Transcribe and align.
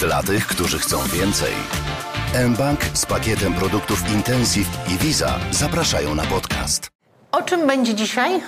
Dla 0.00 0.22
tych, 0.22 0.46
którzy 0.46 0.78
chcą 0.78 1.02
więcej. 1.02 1.52
mBank 2.48 2.80
z 2.92 3.06
pakietem 3.06 3.54
produktów 3.54 4.10
Intensive 4.12 4.68
i 4.88 4.98
Visa 4.98 5.38
zapraszają 5.50 6.14
na 6.14 6.22
podcast. 6.22 6.90
O 7.32 7.42
czym 7.42 7.66
będzie 7.66 7.94
dzisiaj? 7.94 8.40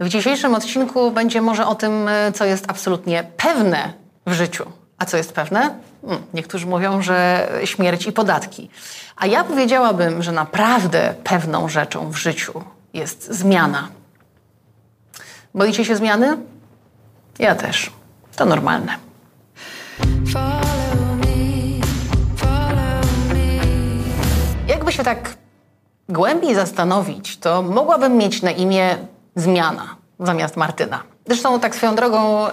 W 0.00 0.08
dzisiejszym 0.08 0.54
odcinku 0.54 1.10
będzie 1.10 1.40
może 1.40 1.66
o 1.66 1.74
tym, 1.74 2.08
e, 2.08 2.32
co 2.32 2.44
jest 2.44 2.70
absolutnie 2.70 3.24
pewne 3.36 3.92
w 4.26 4.32
życiu. 4.32 4.64
A 4.98 5.04
co 5.04 5.16
jest 5.16 5.32
pewne? 5.32 5.74
Hmm, 6.06 6.22
niektórzy 6.34 6.66
mówią, 6.66 7.02
że 7.02 7.48
śmierć 7.64 8.06
i 8.06 8.12
podatki. 8.12 8.70
A 9.16 9.26
ja 9.26 9.44
powiedziałabym, 9.44 10.22
że 10.22 10.32
naprawdę 10.32 11.14
pewną 11.24 11.68
rzeczą 11.68 12.10
w 12.10 12.16
życiu 12.16 12.64
jest 12.94 13.32
zmiana. 13.32 13.88
Boicie 15.54 15.84
się 15.84 15.96
zmiany? 15.96 16.36
Ja 17.38 17.54
też. 17.54 17.92
To 18.36 18.44
normalne. 18.44 19.13
Jakby 24.68 24.92
się 24.92 25.04
tak 25.04 25.36
głębiej 26.08 26.54
zastanowić, 26.54 27.38
to 27.38 27.62
mogłabym 27.62 28.16
mieć 28.16 28.42
na 28.42 28.50
imię 28.50 28.96
Zmiana 29.36 29.96
zamiast 30.20 30.56
Martyna. 30.56 31.02
Zresztą 31.26 31.60
tak 31.60 31.74
swoją 31.74 31.94
drogą 31.94 32.46
yy, 32.46 32.52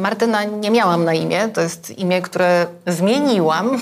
Martyna 0.00 0.44
nie 0.44 0.70
miałam 0.70 1.04
na 1.04 1.14
imię. 1.14 1.48
To 1.54 1.60
jest 1.60 1.98
imię, 1.98 2.22
które 2.22 2.66
zmieniłam. 2.86 3.80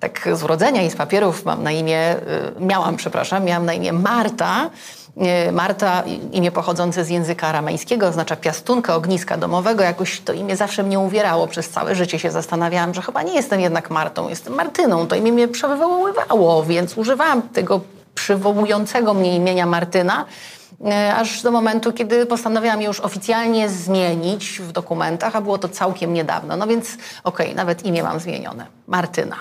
Tak 0.00 0.28
z 0.32 0.42
urodzenia 0.42 0.82
i 0.82 0.90
z 0.90 0.96
papierów 0.96 1.44
mam 1.44 1.62
na 1.62 1.70
imię, 1.70 2.16
yy, 2.58 2.66
miałam, 2.66 2.96
przepraszam, 2.96 3.44
miałam 3.44 3.66
na 3.66 3.72
imię 3.72 3.92
Marta. 3.92 4.70
Yy, 5.16 5.52
Marta, 5.52 6.02
imię 6.32 6.50
pochodzące 6.50 7.04
z 7.04 7.08
języka 7.08 7.48
aramejskiego, 7.48 8.06
oznacza 8.06 8.36
piastunka, 8.36 8.94
ogniska 8.94 9.36
domowego. 9.36 9.82
Jakoś 9.82 10.20
to 10.20 10.32
imię 10.32 10.56
zawsze 10.56 10.82
mnie 10.82 10.98
uwierało. 10.98 11.46
Przez 11.46 11.70
całe 11.70 11.94
życie 11.94 12.18
się 12.18 12.30
zastanawiałam, 12.30 12.94
że 12.94 13.02
chyba 13.02 13.22
nie 13.22 13.34
jestem 13.34 13.60
jednak 13.60 13.90
Martą, 13.90 14.28
jestem 14.28 14.54
Martyną. 14.54 15.06
To 15.06 15.16
imię 15.16 15.32
mnie 15.32 15.48
przywoływało, 15.48 16.62
więc 16.62 16.98
używałam 16.98 17.42
tego 17.42 17.80
przywołującego 18.14 19.14
mnie 19.14 19.36
imienia 19.36 19.66
Martyna 19.66 20.24
E, 20.86 21.14
aż 21.14 21.42
do 21.42 21.50
momentu, 21.50 21.92
kiedy 21.92 22.26
postanowiłam 22.26 22.80
je 22.80 22.86
już 22.86 23.00
oficjalnie 23.00 23.68
zmienić 23.68 24.60
w 24.60 24.72
dokumentach, 24.72 25.36
a 25.36 25.40
było 25.40 25.58
to 25.58 25.68
całkiem 25.68 26.12
niedawno. 26.12 26.56
No 26.56 26.66
więc 26.66 26.94
okej, 27.24 27.46
okay, 27.46 27.54
nawet 27.54 27.86
imię 27.86 28.02
mam 28.02 28.20
zmienione. 28.20 28.66
Martyna. 28.86 29.36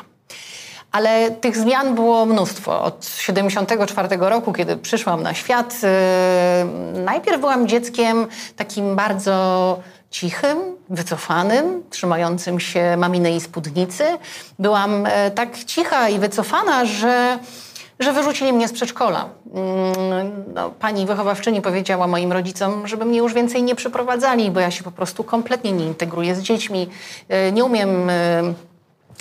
Ale 0.92 1.32
tych 1.32 1.58
zmian 1.58 1.96
było 1.96 2.26
mnóstwo. 2.26 2.84
Od 2.84 3.06
74 3.06 4.18
roku, 4.20 4.54
kiedy 4.54 4.78
przyszłam 4.78 5.24
na 5.24 5.34
świat, 5.34 5.76
yy, 6.96 7.02
najpierw 7.02 7.40
byłam 7.40 7.68
dzieckiem 7.68 8.28
takim 8.56 8.96
bardzo 8.96 9.80
cichym, 10.10 10.58
wycofanym, 10.90 11.84
trzymającym 11.90 12.60
się 12.60 12.98
maminej 12.98 13.42
spódnicy. 13.42 14.04
Byłam 14.60 15.04
yy, 15.04 15.32
tak 15.32 15.64
cicha 15.64 16.10
i 16.10 16.20
wycofana, 16.20 16.86
że 16.86 17.40
że 18.00 18.14
wyrzucili 18.14 18.54
mnie 18.54 18.68
z 18.68 18.74
przedszkola. 18.74 19.30
Mm, 19.54 20.44
no, 20.54 20.70
pani 20.70 21.06
wychowawczyni 21.06 21.62
powiedziała 21.62 22.08
moim 22.08 22.32
rodzicom, 22.32 22.88
żeby 22.88 23.06
mnie 23.06 23.18
już 23.18 23.34
więcej 23.34 23.64
nie 23.64 23.76
przyprowadzali, 23.76 24.52
bo 24.52 24.60
ja 24.60 24.72
się 24.72 24.84
po 24.84 24.92
prostu 24.92 25.24
kompletnie 25.24 25.72
nie 25.72 25.86
integruję 25.86 26.36
z 26.36 26.42
dziećmi. 26.42 26.90
E, 27.30 27.52
nie 27.52 27.66
umiem 27.66 28.10
e, 28.10 28.54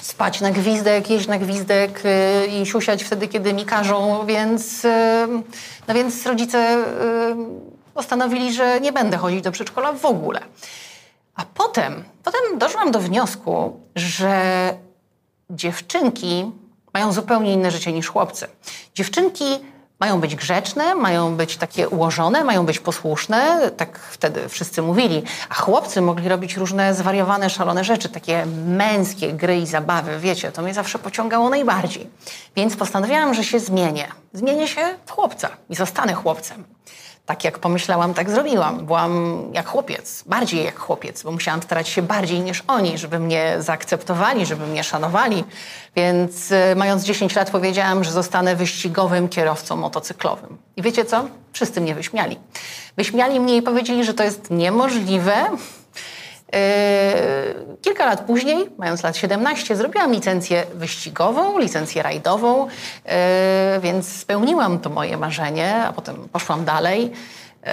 spać 0.03 0.41
na 0.41 0.51
gwizdek, 0.51 1.11
jeść 1.11 1.27
na 1.27 1.39
gwizdek 1.39 2.03
e, 2.05 2.47
i 2.47 2.67
siusiać 2.67 3.05
wtedy, 3.05 3.29
kiedy 3.29 3.53
mi 3.53 3.65
każą, 3.65 4.27
więc, 4.27 4.87
no 5.89 5.95
więc 5.95 6.27
rodzice 6.27 6.85
postanowili, 7.95 8.53
że 8.53 8.81
nie 8.81 8.93
będę 8.93 9.17
chodzić 9.17 9.43
do 9.43 9.53
przedszkola 9.53 9.93
w 9.93 10.05
ogóle. 10.05 10.41
A 11.35 11.45
potem, 11.55 12.05
potem 12.25 12.59
doszłam 12.59 12.91
do 12.91 13.01
wniosku, 13.01 13.81
że 13.95 14.43
dziewczynki 15.51 16.53
mają 16.95 17.13
zupełnie 17.13 17.53
inne 17.53 17.71
życie 17.71 17.93
niż 17.93 18.09
chłopcy. 18.09 18.47
Dziewczynki 18.95 19.45
mają 20.01 20.21
być 20.21 20.37
grzeczne, 20.37 20.95
mają 20.95 21.37
być 21.37 21.57
takie 21.57 21.89
ułożone, 21.89 22.45
mają 22.45 22.67
być 22.67 22.79
posłuszne, 22.79 23.71
tak 23.77 23.99
wtedy 23.99 24.49
wszyscy 24.49 24.83
mówili, 24.83 25.23
a 25.49 25.55
chłopcy 25.55 26.01
mogli 26.01 26.29
robić 26.29 26.57
różne 26.57 26.95
zwariowane, 26.95 27.51
szalone 27.51 27.85
rzeczy, 27.85 28.09
takie 28.09 28.47
męskie 28.67 29.33
gry 29.33 29.59
i 29.59 29.67
zabawy, 29.67 30.19
wiecie, 30.19 30.53
to 30.53 30.63
mnie 30.63 30.75
zawsze 30.75 30.99
pociągało 30.99 31.49
najbardziej. 31.49 32.11
Więc 32.57 32.77
postanowiłam, 32.77 33.35
że 33.35 33.45
się 33.45 33.61
zmienię. 33.61 34.09
Zmienię 34.33 34.69
się 34.69 34.81
w 35.07 35.11
chłopca 35.11 35.49
i 35.71 35.75
zostanę 35.75 36.15
chłopcem 36.15 36.65
tak 37.27 37.45
jak 37.45 37.59
pomyślałam, 37.59 38.15
tak 38.15 38.31
zrobiłam. 38.31 38.87
Byłam 38.87 39.43
jak 39.53 39.69
chłopiec, 39.69 40.23
bardziej 40.27 40.65
jak 40.65 40.79
chłopiec, 40.79 41.23
bo 41.23 41.33
musiałam 41.33 41.63
starać 41.63 41.89
się 41.89 42.03
bardziej 42.03 42.41
niż 42.41 42.63
oni, 42.67 42.99
żeby 42.99 43.19
mnie 43.19 43.57
zaakceptowali, 43.59 44.47
żeby 44.47 44.67
mnie 44.67 44.85
szanowali. 44.85 45.45
Więc 45.97 46.53
e, 46.53 46.75
mając 46.77 47.05
10 47.05 47.37
lat 47.37 47.51
powiedziałam, 47.51 48.05
że 48.05 48.13
zostanę 48.13 48.57
wyścigowym 48.57 49.29
kierowcą 49.29 49.77
motocyklowym. 49.77 50.59
I 50.77 50.83
wiecie 50.83 51.05
co? 51.05 51.25
Wszyscy 51.53 51.81
mnie 51.81 51.95
wyśmiali. 51.95 52.39
Wyśmiali 52.97 53.41
mnie 53.41 53.57
i 53.57 53.63
powiedzieli, 53.63 54.05
że 54.05 54.15
to 54.15 54.25
jest 54.25 54.51
niemożliwe, 54.51 55.35
kilka 57.83 58.07
lat 58.07 58.21
później, 58.21 58.71
mając 58.79 59.03
lat 59.03 59.17
17, 59.17 59.77
zrobiłam 59.77 60.13
licencję 60.13 60.67
wyścigową, 60.75 61.59
licencję 61.59 62.03
rajdową, 62.03 62.67
yy, 62.67 63.13
więc 63.81 64.09
spełniłam 64.09 64.79
to 64.79 64.91
moje 64.91 65.17
marzenie, 65.17 65.85
a 65.85 65.93
potem 65.93 66.29
poszłam 66.33 66.65
dalej. 66.65 67.13
Yy, 67.63 67.71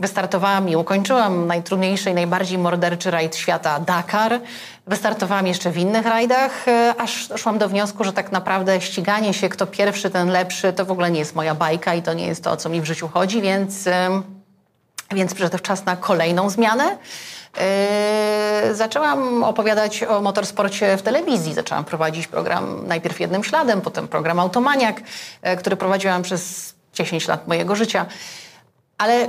wystartowałam 0.00 0.68
i 0.68 0.76
ukończyłam 0.76 1.46
najtrudniejszy 1.46 2.10
i 2.10 2.14
najbardziej 2.14 2.58
morderczy 2.58 3.10
rajd 3.10 3.36
świata 3.36 3.80
Dakar. 3.80 4.40
Wystartowałam 4.86 5.46
jeszcze 5.46 5.70
w 5.70 5.76
innych 5.76 6.06
rajdach, 6.06 6.64
aż 6.98 7.28
doszłam 7.28 7.58
do 7.58 7.68
wniosku, 7.68 8.04
że 8.04 8.12
tak 8.12 8.32
naprawdę 8.32 8.80
ściganie 8.80 9.34
się, 9.34 9.48
kto 9.48 9.66
pierwszy, 9.66 10.10
ten 10.10 10.28
lepszy, 10.28 10.72
to 10.72 10.84
w 10.84 10.90
ogóle 10.90 11.10
nie 11.10 11.18
jest 11.18 11.34
moja 11.34 11.54
bajka 11.54 11.94
i 11.94 12.02
to 12.02 12.12
nie 12.12 12.26
jest 12.26 12.44
to, 12.44 12.50
o 12.50 12.56
co 12.56 12.68
mi 12.68 12.80
w 12.80 12.84
życiu 12.84 13.08
chodzi, 13.08 13.42
więc, 13.42 13.88
więc 15.14 15.34
przyszedł 15.34 15.58
czas 15.58 15.84
na 15.84 15.96
kolejną 15.96 16.50
zmianę. 16.50 16.98
Yy, 17.56 18.74
zaczęłam 18.74 19.44
opowiadać 19.44 20.02
o 20.02 20.20
motorsporcie 20.20 20.96
w 20.96 21.02
telewizji. 21.02 21.54
Zaczęłam 21.54 21.84
prowadzić 21.84 22.26
program 22.26 22.86
najpierw 22.86 23.20
jednym 23.20 23.44
śladem, 23.44 23.80
potem 23.80 24.08
program 24.08 24.40
Automaniak, 24.40 25.00
yy, 25.42 25.56
który 25.56 25.76
prowadziłam 25.76 26.22
przez 26.22 26.74
10 26.94 27.28
lat 27.28 27.48
mojego 27.48 27.76
życia. 27.76 28.06
Ale 28.98 29.28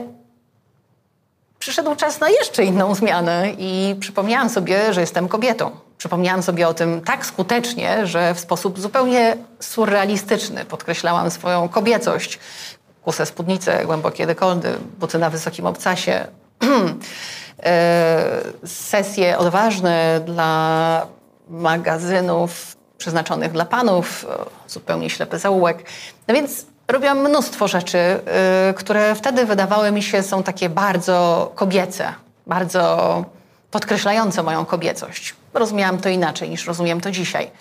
przyszedł 1.59 1.96
czas 1.96 2.19
na 2.19 2.30
jeszcze 2.30 2.64
inną 2.64 2.96
zmianę 2.96 3.50
i 3.58 3.96
przypomniałam 4.00 4.50
sobie, 4.50 4.94
że 4.94 5.02
jestem 5.02 5.28
kobietą. 5.28 5.72
Przypomniałam 5.97 6.44
sobie 6.44 6.68
o 6.68 6.74
tym 6.74 7.02
tak 7.02 7.25
skutecznie, 7.25 8.08
że 8.08 8.34
w 8.34 8.40
sposób 8.40 8.80
zupełnie 8.80 9.38
surrealistyczny 9.59 10.66
podkreślałam 10.66 11.31
swoją 11.31 11.69
kobiecość. 11.69 12.40
Kuse 13.03 13.25
spódnice, 13.25 13.85
głębokie 13.85 14.28
dekoldy, 14.28 14.78
buty 15.00 15.19
na 15.19 15.30
wysokim 15.30 15.66
obcasie. 15.66 16.28
E, 17.64 18.42
sesje 18.66 19.38
odważne 19.38 20.22
dla 20.26 21.08
magazynów 21.50 22.78
przeznaczonych 22.98 23.52
dla 23.52 23.66
panów, 23.66 24.26
zupełnie 24.68 25.09
ślepy 25.09 25.40
zaułek. 25.40 25.84
No 26.28 26.34
więc 26.34 26.66
robiłam 26.88 27.30
mnóstwo 27.30 27.68
rzeczy, 27.68 27.98
e, 27.98 28.74
które 28.74 29.16
wtedy 29.16 29.46
wydawały 29.46 29.92
mi 29.92 30.03
się 30.03 30.24
są 30.24 30.44
takie 30.44 30.70
bardzo 30.70 31.52
kobiece, 31.56 32.14
bardzo 32.48 33.26
podkreślające 33.72 34.44
moją 34.44 34.66
kobiecość. 34.66 35.36
Rozumiałam 35.53 35.97
to 35.97 36.09
inaczej 36.09 36.50
niż 36.50 36.66
rozumiem 36.66 37.02
to 37.02 37.12
dzisiaj. 37.12 37.52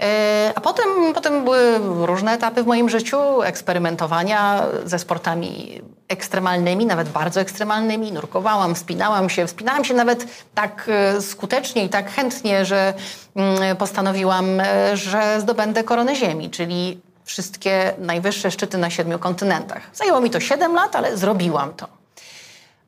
E, 0.00 0.52
a 0.54 0.60
potem, 0.60 0.86
potem 1.14 1.44
były 1.44 1.78
różne 2.06 2.32
etapy 2.32 2.62
w 2.62 2.66
moim 2.66 2.88
życiu, 2.88 3.42
eksperymentowania 3.42 4.66
ze 4.84 4.98
sportami 4.98 5.82
ekstremalnymi, 6.08 6.86
nawet 6.86 7.08
bardzo 7.08 7.40
ekstremalnymi. 7.40 8.12
Nurkowałam, 8.12 8.74
wspinałam 8.74 9.30
się, 9.30 9.46
wspinałam 9.46 9.84
się 9.84 9.94
nawet 9.94 10.26
tak 10.54 10.88
e, 10.88 11.22
skutecznie 11.22 11.84
i 11.84 11.88
tak 11.88 12.10
chętnie, 12.10 12.64
że 12.64 12.94
mm, 13.36 13.76
postanowiłam, 13.76 14.60
e, 14.60 14.96
że 14.96 15.40
zdobędę 15.40 15.84
koronę 15.84 16.16
Ziemi, 16.16 16.50
czyli 16.50 17.00
wszystkie 17.24 17.94
najwyższe 17.98 18.50
szczyty 18.50 18.78
na 18.78 18.90
siedmiu 18.90 19.18
kontynentach. 19.18 19.82
Zajęło 19.94 20.20
mi 20.20 20.30
to 20.30 20.40
7 20.40 20.74
lat, 20.74 20.96
ale 20.96 21.16
zrobiłam 21.16 21.74
to. 21.74 21.88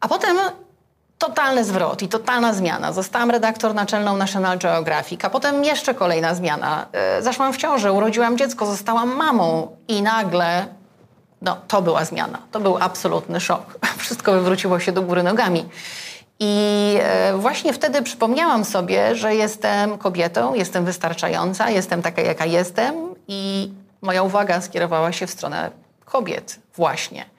A 0.01 0.09
potem 0.09 0.37
totalny 1.19 1.65
zwrot 1.65 2.03
i 2.03 2.09
totalna 2.09 2.53
zmiana. 2.53 2.93
Zostałam 2.93 3.31
redaktor 3.31 3.75
naczelną 3.75 4.17
National 4.17 4.59
Geographic, 4.59 5.25
a 5.25 5.31
potem 5.31 5.65
jeszcze 5.65 5.95
kolejna 5.95 6.35
zmiana. 6.35 6.87
E, 6.93 7.23
zaszłam 7.23 7.53
w 7.53 7.57
ciążę, 7.57 7.93
urodziłam 7.93 8.39
dziecko, 8.39 8.67
zostałam 8.67 9.17
mamą 9.17 9.77
i 9.89 10.03
nagle 10.03 10.67
no, 11.43 11.57
to 11.69 11.83
była 11.83 12.05
zmiana. 12.05 12.39
To 12.53 12.61
był 12.61 12.77
absolutny 12.81 13.41
szok. 13.41 13.79
Wszystko 13.99 14.33
wywróciło 14.33 14.81
się 14.81 14.93
do 14.93 15.03
góry 15.03 15.23
nogami. 15.23 15.69
I 16.41 16.95
e, 17.01 17.37
właśnie 17.37 17.73
wtedy 17.73 18.03
przypomniałam 18.03 18.65
sobie, 18.65 19.17
że 19.17 19.35
jestem 19.35 19.99
kobietą, 19.99 20.55
jestem 20.55 20.85
wystarczająca, 20.85 21.71
jestem 21.71 22.03
taka, 22.03 22.23
jaka 22.23 22.47
jestem, 22.47 22.95
i 23.29 23.73
moja 24.03 24.23
uwaga 24.23 24.61
skierowała 24.61 25.13
się 25.13 25.27
w 25.27 25.31
stronę 25.31 25.71
kobiet, 26.05 26.59
właśnie. 26.77 27.34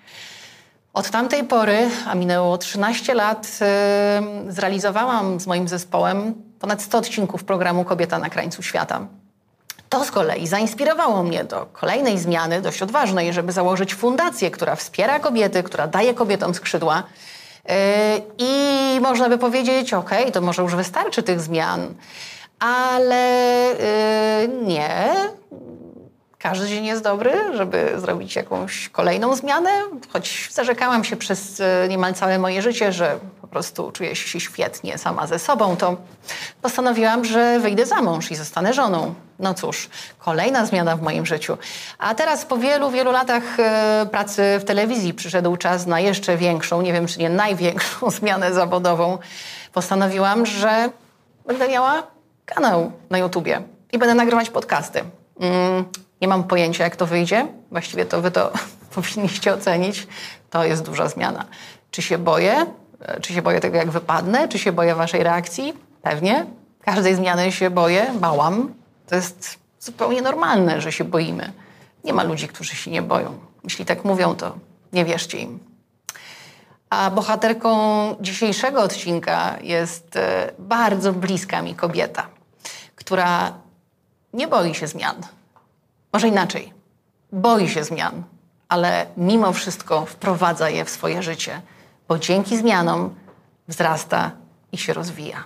Od 0.96 1.10
tamtej 1.10 1.44
pory, 1.44 1.90
a 2.08 2.16
minęło 2.16 2.58
13 2.58 3.14
lat, 3.14 3.60
zrealizowałam 4.48 5.40
z 5.40 5.48
moim 5.48 5.68
zespołem 5.68 6.34
ponad 6.60 6.82
100 6.82 6.98
odcinków 6.98 7.44
programu 7.44 7.86
Kobieta 7.86 8.20
na 8.20 8.30
krańcu 8.30 8.64
świata. 8.64 9.08
To 9.90 10.06
z 10.06 10.12
kolei 10.12 10.48
zainspirowało 10.48 11.24
mnie 11.24 11.44
do 11.44 11.66
kolejnej 11.66 12.20
zmiany, 12.20 12.62
dość 12.62 12.82
odważnej, 12.82 13.34
żeby 13.34 13.52
założyć 13.52 13.96
fundację, 13.96 14.52
która 14.52 14.76
wspiera 14.76 15.20
kobiety, 15.20 15.64
która 15.64 15.88
daje 15.88 16.14
kobietom 16.14 16.54
skrzydła. 16.54 17.04
Yy, 17.66 17.74
I 18.38 19.00
można 19.02 19.30
by 19.30 19.38
powiedzieć, 19.38 19.94
ok, 19.94 20.12
to 20.34 20.42
może 20.42 20.62
już 20.62 20.76
wystarczy 20.76 21.24
tych 21.24 21.42
zmian, 21.42 21.94
ale 22.60 23.30
yy, 24.42 24.66
nie. 24.66 25.16
Każdy 26.46 26.68
dzień 26.68 26.86
jest 26.86 27.04
dobry, 27.04 27.32
żeby 27.54 27.94
zrobić 27.98 28.36
jakąś 28.36 28.90
kolejną 28.90 29.36
zmianę, 29.36 29.70
choć 30.14 30.50
zarzekałam 30.52 31.04
się 31.04 31.16
przez 31.16 31.60
yy, 31.60 31.66
niemal 31.90 32.14
całe 32.14 32.40
moje 32.40 32.62
życie, 32.62 32.92
że 32.92 33.20
po 33.42 33.48
prostu 33.48 33.92
czuję 33.92 34.16
się 34.16 34.40
świetnie 34.40 34.98
sama 34.98 35.28
ze 35.28 35.40
sobą, 35.40 35.78
to 35.78 35.98
postanowiłam, 36.62 37.26
że 37.26 37.60
wyjdę 37.60 37.86
za 37.86 38.02
mąż 38.02 38.32
i 38.32 38.36
zostanę 38.36 38.74
żoną. 38.74 39.14
No 39.40 39.54
cóż, 39.54 39.90
kolejna 40.20 40.66
zmiana 40.66 40.96
w 40.96 41.02
moim 41.02 41.26
życiu. 41.26 41.58
A 41.98 42.16
teraz 42.16 42.46
po 42.46 42.58
wielu, 42.58 42.92
wielu 42.92 43.12
latach 43.12 43.60
e, 43.60 44.06
pracy 44.12 44.44
w 44.60 44.64
telewizji 44.64 45.14
przyszedł 45.14 45.58
czas 45.58 45.86
na 45.86 46.00
jeszcze 46.00 46.38
większą, 46.38 46.82
nie 46.82 46.94
wiem 46.94 47.08
czy 47.08 47.20
nie 47.20 47.30
największą 47.30 48.12
zmianę 48.20 48.54
zawodową. 48.54 49.18
Postanowiłam, 49.74 50.46
że 50.46 50.90
będę 51.46 51.68
miała 51.68 52.04
kanał 52.46 52.92
na 53.10 53.18
YouTubie 53.18 53.62
i 53.92 53.98
będę 53.98 54.16
nagrywać 54.16 54.50
podcasty. 54.50 55.04
Nie 56.22 56.28
mam 56.28 56.44
pojęcia, 56.44 56.84
jak 56.84 56.96
to 56.96 57.06
wyjdzie. 57.06 57.48
Właściwie 57.72 58.06
to 58.06 58.22
wy 58.22 58.32
to 58.32 58.52
powinniście 58.96 59.54
ocenić. 59.54 60.08
To 60.50 60.64
jest 60.64 60.84
duża 60.84 61.10
zmiana. 61.10 61.46
Czy 61.92 62.02
się 62.02 62.18
boję? 62.18 62.66
E, 63.02 63.20
czy 63.22 63.34
się 63.34 63.42
boję 63.42 63.60
tego, 63.60 63.78
jak 63.78 63.92
wypadnę? 63.92 64.48
Czy 64.48 64.60
się 64.60 64.72
boję 64.72 64.96
waszej 64.96 65.24
reakcji? 65.24 65.74
Pewnie. 66.02 66.46
Każdej 66.82 67.16
zmiany 67.16 67.52
się 67.52 67.70
boję, 67.70 68.14
bałam. 68.20 68.74
To 69.08 69.16
jest 69.16 69.58
zupełnie 69.80 70.22
normalne, 70.22 70.82
że 70.82 70.92
się 70.92 71.04
boimy. 71.04 71.54
Nie 72.04 72.14
ma 72.14 72.24
ludzi, 72.24 72.48
którzy 72.48 72.76
się 72.76 72.92
nie 72.92 73.02
boją. 73.02 73.40
Jeśli 73.64 73.86
tak 73.86 74.06
mówią, 74.06 74.36
to 74.36 74.56
nie 74.94 75.06
wierzcie 75.06 75.38
im. 75.38 75.60
A 76.90 77.12
bohaterką 77.12 77.76
dzisiejszego 78.22 78.82
odcinka 78.82 79.56
jest 79.62 80.16
e, 80.16 80.52
bardzo 80.60 81.14
bliska 81.14 81.62
mi 81.62 81.76
kobieta, 81.76 82.28
która 82.96 83.54
nie 84.34 84.48
boi 84.48 84.76
się 84.76 84.88
zmian. 84.88 85.16
Może 86.16 86.28
inaczej. 86.28 86.74
Boi 87.32 87.70
się 87.70 87.84
zmian, 87.84 88.24
ale 88.70 89.06
mimo 89.18 89.54
wszystko 89.54 90.06
wprowadza 90.06 90.70
je 90.70 90.86
w 90.86 90.90
swoje 90.90 91.24
życie, 91.24 91.62
bo 92.08 92.20
dzięki 92.20 92.58
zmianom 92.58 93.16
wzrasta 93.68 94.32
i 94.72 94.78
się 94.78 94.94
rozwija. 94.94 95.44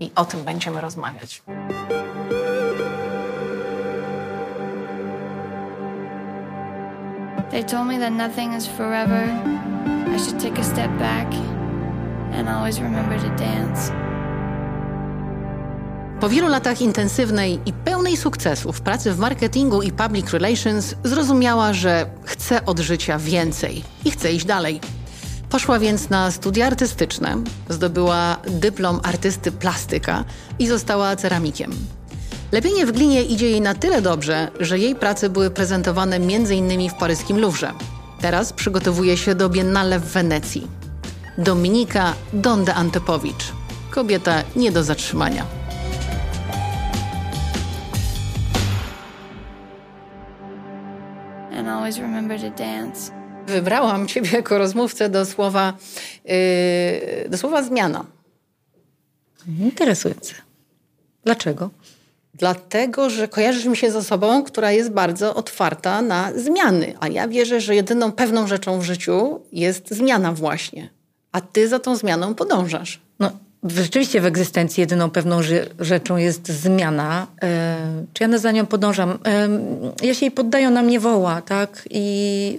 I 0.00 0.10
o 0.14 0.24
tym 0.24 0.44
będziemy 0.44 0.80
rozmawiać. 0.80 1.42
They 7.50 7.64
told 7.64 7.86
me 7.86 7.98
that 7.98 8.12
nothing 8.12 8.56
is 8.56 8.66
forever. 8.66 9.28
I 10.16 10.18
should 10.18 10.42
take 10.42 10.60
a 10.60 10.64
step 10.64 10.90
back 10.98 11.34
and 12.32 12.48
always 12.48 12.80
remember 12.80 13.20
to 13.20 13.28
dance. 13.28 14.05
Po 16.20 16.28
wielu 16.28 16.48
latach 16.48 16.80
intensywnej 16.80 17.60
i 17.66 17.72
pełnej 17.72 18.16
sukcesów 18.16 18.80
pracy 18.80 19.12
w 19.12 19.18
marketingu 19.18 19.82
i 19.82 19.92
public 19.92 20.30
relations 20.30 20.94
zrozumiała, 21.04 21.72
że 21.72 22.06
chce 22.24 22.64
od 22.64 22.78
życia 22.78 23.18
więcej 23.18 23.84
i 24.04 24.10
chce 24.10 24.32
iść 24.32 24.46
dalej. 24.46 24.80
Poszła 25.50 25.78
więc 25.78 26.10
na 26.10 26.30
studia 26.30 26.66
artystyczne, 26.66 27.36
zdobyła 27.68 28.36
dyplom 28.46 29.00
artysty 29.02 29.52
plastyka 29.52 30.24
i 30.58 30.66
została 30.66 31.16
ceramikiem. 31.16 31.72
Lepienie 32.52 32.86
w 32.86 32.92
glinie 32.92 33.22
idzie 33.22 33.50
jej 33.50 33.60
na 33.60 33.74
tyle 33.74 34.02
dobrze, 34.02 34.48
że 34.60 34.78
jej 34.78 34.94
prace 34.94 35.30
były 35.30 35.50
prezentowane 35.50 36.16
m.in. 36.16 36.90
w 36.90 36.94
paryskim 36.94 37.38
Louvre. 37.38 37.72
Teraz 38.20 38.52
przygotowuje 38.52 39.16
się 39.16 39.34
do 39.34 39.48
Biennale 39.48 40.00
w 40.00 40.04
Wenecji. 40.04 40.66
Dominika 41.38 42.14
Donde 42.32 42.74
Antepowicz. 42.74 43.52
Kobieta 43.90 44.42
nie 44.56 44.72
do 44.72 44.84
zatrzymania. 44.84 45.65
Always 51.86 51.98
remember 51.98 52.40
to 52.40 52.50
dance. 52.50 53.12
Wybrałam 53.46 54.08
Ciebie 54.08 54.30
jako 54.32 54.58
rozmówcę 54.58 55.08
do 55.08 55.26
słowa, 55.26 55.72
yy, 56.24 57.28
do 57.28 57.38
słowa 57.38 57.62
zmiana. 57.62 58.04
Interesujące. 59.60 60.34
Dlaczego? 61.24 61.70
Dlatego, 62.34 63.10
że 63.10 63.28
kojarzysz 63.28 63.64
mi 63.64 63.76
się 63.76 63.90
z 63.90 63.96
osobą, 63.96 64.44
która 64.44 64.72
jest 64.72 64.90
bardzo 64.90 65.34
otwarta 65.34 66.02
na 66.02 66.32
zmiany. 66.36 66.94
A 67.00 67.08
ja 67.08 67.28
wierzę, 67.28 67.60
że 67.60 67.74
jedyną 67.74 68.12
pewną 68.12 68.46
rzeczą 68.46 68.78
w 68.78 68.84
życiu 68.84 69.40
jest 69.52 69.90
zmiana 69.90 70.32
właśnie. 70.32 70.90
A 71.32 71.40
ty 71.40 71.68
za 71.68 71.78
tą 71.78 71.96
zmianą 71.96 72.34
podążasz. 72.34 73.00
No, 73.18 73.30
rzeczywiście 73.68 74.20
w 74.20 74.26
egzystencji 74.26 74.80
jedyną 74.80 75.10
pewną 75.10 75.40
rzeczą 75.78 76.16
jest 76.16 76.48
zmiana. 76.48 77.26
E, 77.42 77.76
czy 78.12 78.24
ja 78.24 78.38
za 78.38 78.52
nią 78.52 78.66
podążam? 78.66 79.18
E, 79.24 79.48
ja 80.06 80.14
się 80.14 80.26
jej 80.26 80.30
poddaję, 80.30 80.68
ona 80.68 80.82
mnie 80.82 81.00
woła, 81.00 81.42
tak? 81.42 81.88
I 81.90 82.58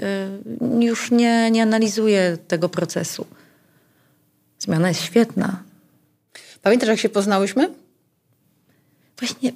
e, 0.62 0.86
już 0.86 1.12
nie, 1.12 1.52
nie 1.52 1.64
analizuję 1.64 2.38
tego 2.48 2.70
procesu. 2.70 3.26
Zmiana 4.60 4.88
jest 4.88 5.02
świetna. 5.02 5.64
Pamiętasz, 6.62 6.90
jak 6.90 7.00
się 7.00 7.10
poznałyśmy? 7.10 7.70
Właśnie 9.20 9.52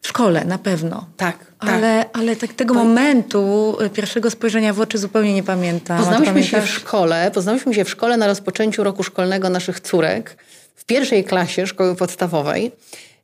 w 0.00 0.08
szkole 0.08 0.44
na 0.44 0.58
pewno. 0.58 1.06
Tak. 1.16 1.36
Ale, 1.58 2.04
tak. 2.04 2.22
ale 2.22 2.36
tak 2.36 2.52
tego 2.52 2.74
momentu, 2.74 3.76
pierwszego 3.92 4.30
spojrzenia 4.30 4.72
w 4.72 4.80
oczy 4.80 4.98
zupełnie 4.98 5.34
nie 5.34 5.42
pamiętam. 5.42 5.98
Poznałyśmy 5.98 6.42
się 6.42 6.60
w 6.60 6.68
szkole, 6.68 7.30
poznałyśmy 7.34 7.74
się 7.74 7.84
w 7.84 7.90
szkole 7.90 8.16
na 8.16 8.26
rozpoczęciu 8.26 8.84
roku 8.84 9.02
szkolnego 9.02 9.48
naszych 9.50 9.80
córek 9.80 10.36
w 10.74 10.84
pierwszej 10.84 11.24
klasie 11.24 11.66
szkoły 11.66 11.96
podstawowej. 11.96 12.72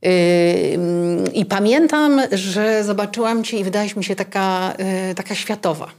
Yy, 0.02 0.11
I 1.35 1.44
pamiętam, 1.44 2.20
że 2.32 2.85
zobaczyłam 2.85 3.44
cię 3.44 3.58
i 3.58 3.64
wydałaś 3.64 3.97
mi 3.97 4.05
się 4.05 4.17
taka, 4.17 4.75
yy, 5.08 5.14
taka 5.14 5.35
światowa. 5.35 5.91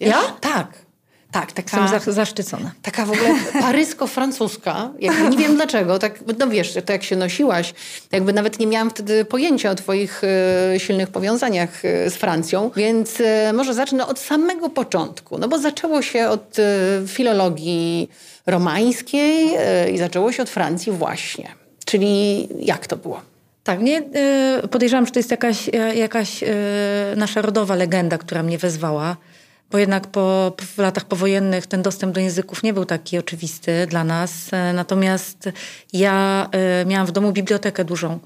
Wiesz? 0.00 0.10
Ja? 0.10 0.22
Tak. 0.40 0.85
Tak, 1.30 1.52
taka... 1.52 1.92
Jestem 1.94 2.14
zaszczycona. 2.14 2.72
Taka 2.82 3.06
w 3.06 3.10
ogóle 3.10 3.34
parysko-francuska. 3.60 4.90
nie 5.30 5.36
wiem 5.36 5.56
dlaczego. 5.56 5.98
Tak, 5.98 6.20
no 6.38 6.48
wiesz, 6.48 6.74
to 6.86 6.92
jak 6.92 7.02
się 7.02 7.16
nosiłaś, 7.16 7.74
jakby 8.12 8.32
nawet 8.32 8.58
nie 8.58 8.66
miałam 8.66 8.90
wtedy 8.90 9.24
pojęcia 9.24 9.70
o 9.70 9.74
twoich 9.74 10.22
e, 10.24 10.80
silnych 10.80 11.08
powiązaniach 11.08 11.84
e, 11.84 12.10
z 12.10 12.14
Francją, 12.14 12.70
więc 12.76 13.20
e, 13.20 13.52
może 13.52 13.74
zacznę 13.74 14.06
od 14.06 14.18
samego 14.18 14.70
początku. 14.70 15.38
No 15.38 15.48
bo 15.48 15.58
zaczęło 15.58 16.02
się 16.02 16.28
od 16.28 16.56
filologii 17.06 18.10
romańskiej 18.46 19.56
i 19.92 19.98
zaczęło 19.98 20.32
się 20.32 20.42
od 20.42 20.50
Francji 20.50 20.92
właśnie. 20.92 21.48
Czyli 21.84 22.48
jak 22.66 22.86
to 22.86 22.96
było? 22.96 23.20
Tak, 23.64 23.80
nie, 23.80 24.02
e, 24.14 24.68
podejrzewam, 24.68 25.06
że 25.06 25.12
to 25.12 25.18
jest 25.18 25.30
jakaś, 25.30 25.70
jakaś 25.94 26.44
nasza 27.16 27.42
rodowa 27.42 27.74
legenda, 27.74 28.18
która 28.18 28.42
mnie 28.42 28.58
wezwała 28.58 29.16
bo 29.70 29.78
jednak 29.78 30.06
po, 30.06 30.52
w 30.60 30.78
latach 30.78 31.04
powojennych 31.04 31.66
ten 31.66 31.82
dostęp 31.82 32.14
do 32.14 32.20
języków 32.20 32.62
nie 32.62 32.72
był 32.72 32.84
taki 32.84 33.18
oczywisty 33.18 33.86
dla 33.86 34.04
nas. 34.04 34.32
E, 34.52 34.72
natomiast 34.72 35.48
ja 35.92 36.48
y, 36.82 36.86
miałam 36.86 37.06
w 37.06 37.12
domu 37.12 37.32
bibliotekę 37.32 37.84
dużą 37.84 38.18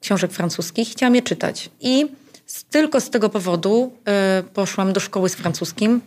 książek 0.00 0.32
francuskich 0.32 0.88
i 0.88 0.92
chciałam 0.92 1.14
je 1.14 1.22
czytać. 1.22 1.70
I 1.80 2.06
tylko 2.70 3.00
z 3.00 3.10
tego 3.10 3.28
powodu 3.28 3.92
y, 4.40 4.42
poszłam 4.42 4.92
do 4.92 5.00
szkoły 5.00 5.28
z 5.28 5.34
francuskim 5.34 6.00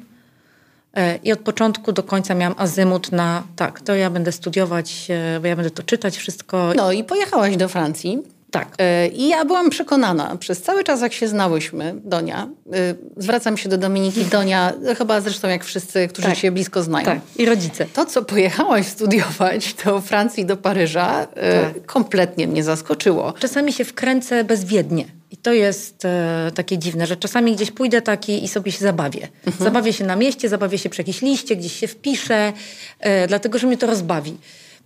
i 1.24 1.31
od 1.31 1.39
początku 1.39 1.91
do 1.91 2.03
końca 2.03 2.36
miałam 2.36 2.55
azymut 2.57 3.12
na 3.12 3.43
tak, 3.55 3.81
to 3.81 3.96
ja 3.96 4.10
będę 4.10 4.31
studiować, 4.31 5.07
bo 5.41 5.48
ja 5.48 5.55
będę 5.55 5.72
to 5.72 5.84
czytać 5.84 6.17
wszystko. 6.17 6.72
No 6.75 6.91
i 6.91 7.03
pojechałaś 7.03 7.57
do 7.57 7.69
Francji. 7.69 8.24
Tak. 8.51 8.75
E, 8.77 9.08
I 9.08 9.27
ja 9.27 9.46
byłam 9.46 9.70
przekonana 9.70 10.38
przez 10.38 10.62
cały 10.62 10.84
czas, 10.84 11.01
jak 11.01 11.13
się 11.13 11.27
znałyśmy, 11.27 11.96
Donia, 12.04 12.50
e, 12.74 12.96
zwracam 13.18 13.58
się 13.58 13.70
do 13.70 13.77
Dominiki 13.77 14.25
Donia, 14.25 14.74
chyba 14.98 15.22
zresztą 15.22 15.48
jak 15.48 15.63
wszyscy, 15.63 16.08
którzy 16.08 16.27
tak. 16.27 16.38
się 16.38 16.51
blisko 16.51 16.84
znają. 16.84 17.06
Tak. 17.06 17.20
I 17.38 17.46
rodzice. 17.46 17.86
To, 17.94 18.06
co 18.06 18.22
pojechałaś 18.22 18.88
studiować 18.88 19.74
do 19.86 20.01
Francji, 20.01 20.46
do 20.46 20.58
Paryża, 20.58 21.27
e, 21.36 21.62
tak. 21.62 21.86
kompletnie 21.86 22.48
mnie 22.48 22.63
zaskoczyło. 22.63 23.34
Czasami 23.34 23.74
się 23.74 23.86
wkręcę 23.86 24.44
bezwiednie. 24.44 25.06
I 25.32 25.38
to 25.38 25.54
jest 25.54 26.06
e, 26.06 26.51
takie 26.56 26.77
dziwne, 26.77 27.08
że 27.08 27.16
czasami 27.16 27.56
gdzieś 27.56 27.72
pójdę 27.72 28.01
taki 28.01 28.44
i 28.44 28.48
sobie 28.48 28.72
się 28.72 28.80
zabawię. 28.80 29.27
Mhm. 29.46 29.63
Zabawię 29.63 29.94
się 29.94 30.06
na 30.06 30.16
mieście, 30.16 30.50
zabawię 30.50 30.77
się 30.77 30.89
przy 30.89 31.01
jakiejś 31.01 31.22
liście, 31.22 31.56
gdzieś 31.56 31.74
się 31.74 31.88
wpiszę, 31.88 32.54
e, 33.00 33.27
dlatego 33.27 33.60
że 33.60 33.68
mnie 33.68 33.77
to 33.77 33.88
rozbawi. 33.88 34.38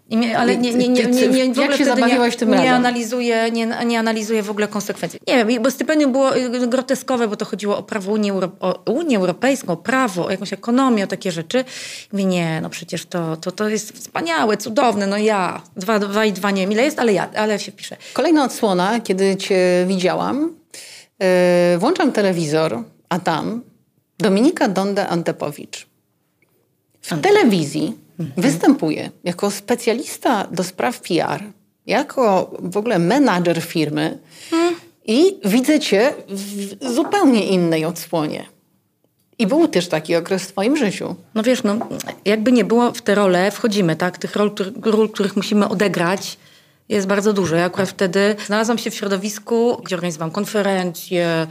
I 0.10 0.34
ale 0.34 0.58
nie, 0.58 0.74
nie, 0.74 0.89
nie, 0.89 1.05
nie, 1.05 1.27
nie, 1.27 1.53
w 1.53 1.60
ogóle 1.60 1.77
się 1.77 1.86
zabawiłaś 1.86 2.34
nie, 2.34 2.39
tym 2.39 2.50
nie 2.50 2.55
razem? 2.55 2.74
analizuję, 2.74 3.51
nie, 3.51 3.65
nie 3.86 4.00
analizuję 4.00 4.43
w 4.43 4.50
ogóle 4.50 4.67
konsekwencji. 4.67 5.20
Nie 5.27 5.46
wiem, 5.46 5.63
bo 5.63 5.72
stypendium 5.72 6.12
było 6.12 6.38
y, 6.38 6.67
groteskowe, 6.67 7.27
bo 7.27 7.36
to 7.36 7.46
chodziło 7.46 7.77
o 7.77 7.84
prawo 7.84 8.12
Unii, 8.12 8.31
Euro, 8.31 8.51
o 8.60 8.91
Unię 8.91 9.17
Europejską, 9.17 9.74
o 9.74 9.77
prawo, 9.77 10.25
o 10.25 10.31
jakąś 10.31 10.53
ekonomię, 10.53 11.03
o 11.03 11.08
takie 11.08 11.31
rzeczy. 11.31 11.65
Mówię, 12.12 12.25
nie, 12.25 12.62
no 12.62 12.70
przecież 12.70 13.05
to, 13.05 13.38
to, 13.38 13.51
to 13.51 13.70
jest 13.70 13.91
wspaniałe, 13.91 14.58
cudowne, 14.58 15.08
no 15.08 15.17
ja, 15.17 15.62
dwa, 15.75 16.00
dwa 16.00 16.25
i 16.25 16.34
dwa, 16.34 16.51
nie 16.51 16.62
wiem 16.62 16.72
ile 16.72 16.84
jest, 16.84 17.00
ale 17.00 17.13
ja, 17.13 17.29
ale 17.36 17.60
się 17.60 17.72
piszę. 17.72 17.98
Kolejna 18.13 18.43
odsłona, 18.43 19.00
kiedy 19.00 19.36
cię 19.36 19.86
widziałam, 19.88 20.55
yy, 21.20 21.27
włączam 21.77 22.12
telewizor, 22.12 22.84
a 23.10 23.20
tam 23.20 23.62
Dominika 24.20 24.70
Donda-Antepowicz 24.70 25.91
w 27.01 27.22
telewizji 27.22 27.98
występuje 28.38 29.10
jako 29.24 29.51
specjalista 29.51 30.48
do 30.51 30.63
spraw 30.63 31.01
PR, 31.01 31.44
jako 31.86 32.51
w 32.60 32.78
ogóle 32.78 33.00
menadżer 33.00 33.62
firmy 33.62 34.20
i 35.06 35.38
widzę 35.46 35.80
cię 35.80 36.13
w 36.30 36.94
zupełnie 36.94 37.48
innej 37.48 37.86
odsłonie. 37.86 38.46
I 39.40 39.48
był 39.48 39.68
też 39.68 39.88
taki 39.88 40.16
okres 40.16 40.44
w 40.44 40.51
twoim 40.51 40.78
życiu. 40.78 41.16
No 41.36 41.44
wiesz, 41.44 41.63
no 41.63 41.78
jakby 42.25 42.51
nie 42.51 42.66
było 42.66 42.92
w 42.92 43.01
te 43.01 43.16
role, 43.16 43.51
wchodzimy, 43.51 43.96
tak? 43.96 44.18
Tych 44.18 44.36
ról, 44.36 44.51
ról, 44.84 45.10
których 45.10 45.36
musimy 45.36 45.70
odegrać 45.70 46.38
jest 46.91 47.07
bardzo 47.07 47.33
dużo. 47.33 47.55
Ja 47.55 47.65
akurat 47.65 47.89
wtedy 47.89 48.36
znalazłam 48.45 48.77
się 48.77 48.91
w 48.91 48.95
środowisku, 48.95 49.81
gdzie 49.86 49.95
organizowałam 49.95 50.31
konferencje, 50.31 51.48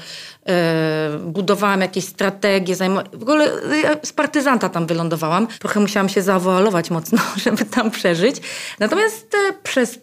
e, 0.47 1.19
budowałam 1.19 1.81
jakieś 1.81 2.05
strategie, 2.05 2.77
zajmo... 2.77 3.03
w 3.13 3.23
ogóle 3.23 3.49
ja 3.83 3.97
z 4.03 4.13
partyzanta 4.13 4.69
tam 4.69 4.87
wylądowałam. 4.87 5.47
Trochę 5.59 5.81
musiałam 5.81 6.09
się 6.09 6.23
zawoalować 6.23 6.91
mocno, 6.91 7.19
żeby 7.45 7.65
tam 7.65 7.91
przeżyć. 7.91 8.37
Natomiast 8.79 9.35
e, 9.35 9.53
przez 9.63 9.99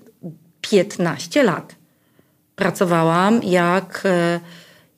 15 0.61 1.43
lat 1.43 1.75
pracowałam 2.55 3.43
jak, 3.43 4.03
e, 4.05 4.39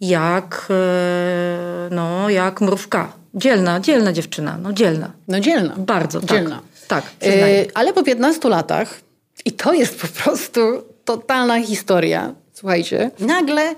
jak, 0.02 0.68
e, 0.70 1.90
no, 1.92 2.30
jak 2.30 2.62
mrówka. 2.62 3.14
Dzielna, 3.34 3.80
dzielna 3.80 4.14
dziewczyna, 4.14 4.58
no 4.62 4.74
dzielna. 4.74 5.12
No 5.28 5.40
dzielna. 5.40 5.74
Bardzo, 5.78 6.20
tak. 6.20 6.30
dzielna. 6.30 6.62
Tak, 6.88 7.04
przyznaję. 7.20 7.58
Yy, 7.58 7.68
ale 7.74 7.94
po 7.94 8.04
15 8.04 8.50
latach, 8.50 9.02
i 9.50 9.52
to 9.52 9.74
jest 9.74 10.02
po 10.02 10.08
prostu 10.24 10.60
totalna 11.06 11.62
historia, 11.62 12.34
słuchajcie, 12.54 13.12
nagle 13.20 13.76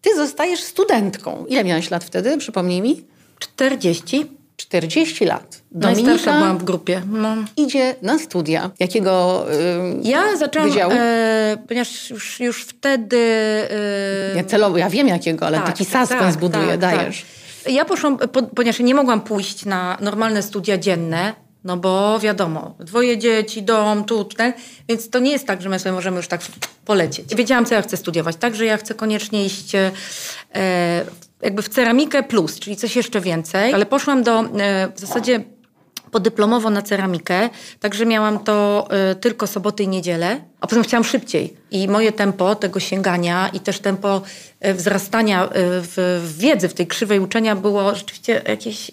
ty 0.00 0.16
zostajesz 0.16 0.60
studentką. 0.62 1.44
Ile 1.48 1.64
miałaś 1.64 1.90
lat 1.90 2.04
wtedy, 2.04 2.38
przypomnij 2.38 2.80
mi? 2.82 3.04
40. 3.38 4.26
40 4.56 5.24
lat. 5.24 5.62
Najstarsza 5.72 6.04
Dominika 6.06 6.32
byłam 6.38 6.58
w 6.58 6.64
grupie. 6.64 7.02
No. 7.06 7.34
idzie 7.56 7.94
na 8.02 8.18
studia. 8.18 8.70
Jakiego 8.80 9.46
yy, 10.02 10.10
Ja 10.10 10.36
zaczęłam, 10.36 10.68
wydziału? 10.70 10.92
e, 10.96 11.56
ponieważ 11.68 12.10
już, 12.10 12.40
już 12.40 12.62
wtedy... 12.64 13.16
E, 13.70 14.36
Ja 14.36 14.44
celowo, 14.44 14.78
ja 14.78 14.90
wiem 14.90 15.08
jakiego, 15.08 15.46
ale 15.46 15.56
tak, 15.58 15.66
taki 15.66 15.84
suspens 15.84 16.08
tak, 16.10 16.36
buduję, 16.36 16.66
tak, 16.68 16.78
dajesz. 16.78 17.24
tak. 17.64 17.72
Ja 17.72 17.84
poszłam, 17.84 18.18
po, 18.18 18.42
ponieważ 18.42 18.80
nie 18.80 18.94
mogłam 18.94 19.20
pójść 19.20 19.64
na 19.64 19.98
normalne 20.00 20.42
studia 20.42 20.78
dzienne, 20.78 21.32
no 21.64 21.76
bo 21.76 22.18
wiadomo, 22.18 22.74
dwoje 22.80 23.18
dzieci, 23.18 23.62
dom, 23.62 24.04
tu, 24.04 24.24
ten, 24.24 24.52
więc 24.88 25.10
to 25.10 25.18
nie 25.18 25.30
jest 25.30 25.46
tak, 25.46 25.62
że 25.62 25.68
my 25.68 25.78
sobie 25.78 25.92
możemy 25.92 26.16
już 26.16 26.28
tak 26.28 26.40
polecieć. 26.84 27.34
Wiedziałam, 27.34 27.66
co 27.66 27.74
ja 27.74 27.82
chcę 27.82 27.96
studiować, 27.96 28.36
tak, 28.36 28.54
że 28.54 28.64
ja 28.64 28.76
chcę 28.76 28.94
koniecznie 28.94 29.44
iść 29.44 29.74
e, 29.74 29.90
jakby 31.42 31.62
w 31.62 31.68
ceramikę 31.68 32.22
plus, 32.22 32.60
czyli 32.60 32.76
coś 32.76 32.96
jeszcze 32.96 33.20
więcej, 33.20 33.74
ale 33.74 33.86
poszłam 33.86 34.22
do 34.22 34.40
e, 34.40 34.44
w 34.94 35.00
zasadzie 35.00 35.44
podyplomowo 36.14 36.70
na 36.70 36.82
ceramikę, 36.82 37.50
także 37.80 38.06
miałam 38.06 38.38
to 38.38 38.88
y, 39.12 39.14
tylko 39.14 39.46
soboty 39.46 39.82
i 39.82 39.88
niedzielę, 39.88 40.40
a 40.60 40.66
potem 40.66 40.82
chciałam 40.82 41.04
szybciej. 41.04 41.56
I 41.70 41.88
moje 41.88 42.12
tempo 42.12 42.54
tego 42.54 42.80
sięgania 42.80 43.48
i 43.48 43.60
też 43.60 43.78
tempo 43.78 44.22
y, 44.66 44.74
wzrastania 44.74 45.44
y, 45.44 45.48
w, 45.54 46.22
w 46.24 46.38
wiedzy, 46.38 46.68
w 46.68 46.74
tej 46.74 46.86
krzywej 46.86 47.20
uczenia 47.20 47.56
było 47.56 47.94
rzeczywiście 47.94 48.42
jakieś 48.48 48.90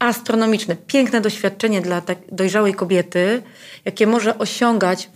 astronomiczne. 0.00 0.76
Piękne 0.76 1.20
doświadczenie 1.20 1.80
dla 1.80 2.00
tak 2.00 2.18
dojrzałej 2.32 2.74
kobiety, 2.74 3.42
jakie 3.84 4.06
może 4.06 4.38
osiągać 4.38 5.10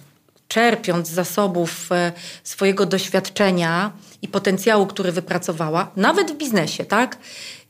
czerpiąc 0.49 1.09
z 1.09 1.13
zasobów 1.13 1.93
e, 1.93 2.13
swojego 2.45 2.87
doświadczenia 2.87 3.93
i 4.23 4.29
potencjału, 4.29 4.87
który 4.87 5.13
wypracowała, 5.13 5.91
nawet 5.97 6.33
w 6.33 6.37
biznesie, 6.37 6.85
tak? 6.85 7.19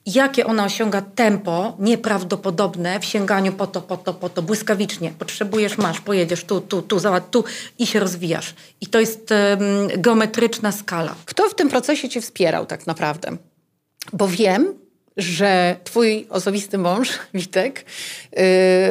Jakie 0.07 0.47
ona 0.47 0.65
osiąga 0.65 1.03
tempo 1.03 1.77
nieprawdopodobne 1.79 3.01
w 3.01 3.05
sięganiu 3.05 3.53
po 3.53 3.67
to, 3.67 3.83
po 3.83 3.97
to, 3.97 4.15
po 4.15 4.29
to, 4.29 4.43
błyskawicznie. 4.43 5.13
Potrzebujesz, 5.19 5.79
masz, 5.79 6.01
pojedziesz 6.01 6.45
tu, 6.45 6.61
tu, 6.61 6.83
tu, 6.83 6.99
załatw 6.99 7.31
tu 7.31 7.45
i 7.79 7.87
się 7.87 8.01
rozwijasz. 8.01 8.55
I 8.81 8.87
to 8.87 9.01
jest 9.01 9.31
um, 9.31 9.89
geometryczna 10.03 10.73
skala. 10.73 11.15
Kto 11.25 11.49
w 11.49 11.55
tym 11.55 11.69
procesie 11.69 12.09
cię 12.09 12.21
wspierał 12.21 12.67
tak 12.67 12.87
naprawdę? 12.87 13.37
Bo 14.13 14.29
wiem, 14.29 14.84
że 15.17 15.77
twój 15.85 16.27
osobisty 16.31 16.79
mąż, 16.79 17.09
Witek, 17.35 17.85
yy, 18.33 18.43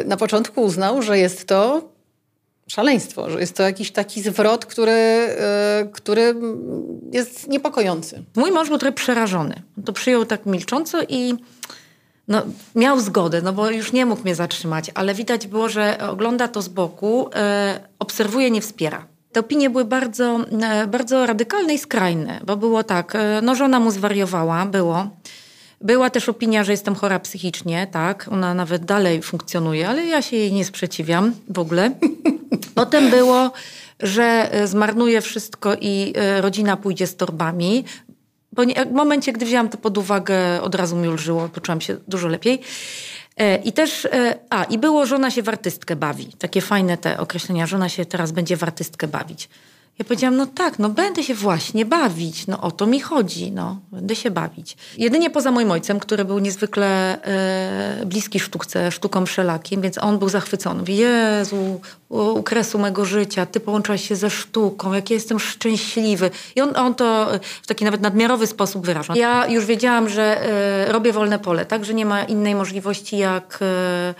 na 0.06 0.18
początku 0.18 0.62
uznał, 0.62 1.01
że 1.01 1.20
jest 1.20 1.48
to 1.48 1.89
szaleństwo, 2.68 3.30
że 3.30 3.39
jest 3.39 3.56
to 3.56 3.63
jakiś 3.63 3.92
taki 3.92 4.22
zwrot, 4.22 4.65
który, 4.65 5.27
yy, 5.82 5.89
który 5.92 6.36
jest 7.12 7.48
niepokojący. 7.48 8.24
Mój 8.36 8.51
mąż 8.51 8.70
był 8.70 8.77
trochę 8.77 8.94
przerażony. 8.94 9.62
To 9.86 9.94
przyjął 9.94 10.25
tak 10.25 10.46
milcząco 10.46 11.03
i 11.10 11.34
no, 12.27 12.42
miał 12.75 13.00
zgodę, 13.00 13.42
no 13.42 13.53
bo 13.53 13.70
już 13.70 13.94
nie 13.94 14.06
mógł 14.06 14.24
mnie 14.24 14.36
zatrzymać, 14.36 14.92
ale 14.94 15.13
widać 15.13 15.48
było, 15.48 15.70
że 15.70 15.98
ogląda 16.10 16.48
to 16.48 16.62
z 16.62 16.68
boku, 16.68 17.30
e, 17.36 17.80
obserwuje, 18.00 18.51
nie 18.51 18.62
wspiera. 18.62 19.06
Te 19.32 19.39
opinie 19.39 19.70
były 19.70 19.86
bardzo, 19.86 20.39
e, 20.62 20.88
bardzo 20.88 21.25
radykalne 21.25 21.74
i 21.74 21.77
skrajne, 21.77 22.39
bo 22.46 22.58
było 22.58 22.84
tak, 22.84 23.15
e, 23.15 23.42
no 23.44 23.56
żona 23.56 23.80
mu 23.80 23.92
zwariowała, 23.92 24.65
było. 24.65 25.10
Była 25.83 26.09
też 26.09 26.29
opinia, 26.29 26.63
że 26.63 26.71
jestem 26.71 26.95
chora 26.95 27.19
psychicznie, 27.19 27.87
tak, 27.91 28.27
ona 28.31 28.53
nawet 28.53 28.85
dalej 28.85 29.21
funkcjonuje, 29.21 29.89
ale 29.89 30.05
ja 30.05 30.21
się 30.21 30.35
jej 30.35 30.53
nie 30.53 30.65
sprzeciwiam 30.65 31.33
w 31.49 31.59
ogóle. 31.59 31.91
Potem 32.75 33.09
było, 33.09 33.51
że 33.99 34.51
zmarnuje 34.65 35.21
wszystko 35.21 35.75
i 35.81 36.13
rodzina 36.41 36.77
pójdzie 36.77 37.07
z 37.07 37.15
torbami, 37.15 37.83
bo 38.51 38.63
w 38.63 38.91
momencie, 38.91 39.33
gdy 39.33 39.45
wzięłam 39.45 39.69
to 39.69 39.77
pod 39.77 39.97
uwagę, 39.97 40.61
od 40.61 40.75
razu 40.75 40.95
mi 40.95 41.07
ulżyło, 41.07 41.49
poczułam 41.49 41.81
się 41.81 41.97
dużo 42.07 42.27
lepiej. 42.27 42.61
E, 43.37 43.57
I 43.57 43.73
też, 43.73 44.05
e, 44.05 44.35
a 44.49 44.63
i 44.63 44.77
było, 44.77 45.05
żona 45.05 45.31
się 45.31 45.43
w 45.43 45.49
artystkę 45.49 45.95
bawi. 45.95 46.27
Takie 46.39 46.61
fajne 46.61 46.97
te 46.97 47.17
określenia, 47.17 47.67
żona 47.67 47.89
się 47.89 48.05
teraz 48.05 48.31
będzie 48.31 48.57
w 48.57 48.63
artystkę 48.63 49.07
bawić. 49.07 49.49
Ja 50.00 50.05
powiedziałam, 50.05 50.38
no 50.38 50.45
tak, 50.45 50.79
no 50.79 50.89
będę 50.89 51.23
się 51.23 51.35
właśnie 51.35 51.85
bawić, 51.85 52.47
no 52.47 52.62
o 52.62 52.71
to 52.71 52.85
mi 52.85 53.00
chodzi, 53.00 53.51
no 53.51 53.79
będę 53.91 54.15
się 54.15 54.31
bawić. 54.31 54.77
Jedynie 54.97 55.29
poza 55.29 55.51
moim 55.51 55.71
ojcem, 55.71 56.00
który 56.00 56.25
był 56.25 56.39
niezwykle 56.39 57.21
e, 57.21 58.05
bliski 58.05 58.39
sztuce, 58.39 58.91
sztukom 58.91 59.25
wszelakim, 59.25 59.81
więc 59.81 59.97
on 59.97 60.19
był 60.19 60.29
zachwycony. 60.29 60.79
Mówi, 60.79 60.97
Jezu, 60.97 61.81
u 62.09 62.43
kresu 62.43 62.79
mego 62.79 63.05
życia, 63.05 63.45
ty 63.45 63.59
połączyłaś 63.59 64.07
się 64.07 64.15
ze 64.15 64.29
sztuką, 64.29 64.93
jak 64.93 65.09
ja 65.09 65.13
jestem 65.13 65.39
szczęśliwy. 65.39 66.31
I 66.55 66.62
on, 66.62 66.75
on 66.75 66.95
to 66.95 67.27
w 67.62 67.67
taki 67.67 67.85
nawet 67.85 68.01
nadmiarowy 68.01 68.47
sposób 68.47 68.85
wyrażał. 68.85 69.15
Ja 69.15 69.47
już 69.47 69.65
wiedziałam, 69.65 70.09
że 70.09 70.41
e, 70.41 70.91
robię 70.91 71.13
wolne 71.13 71.39
pole, 71.39 71.65
tak, 71.65 71.85
że 71.85 71.93
nie 71.93 72.05
ma 72.05 72.23
innej 72.23 72.55
możliwości 72.55 73.17
jak... 73.17 73.59
E, 73.62 74.13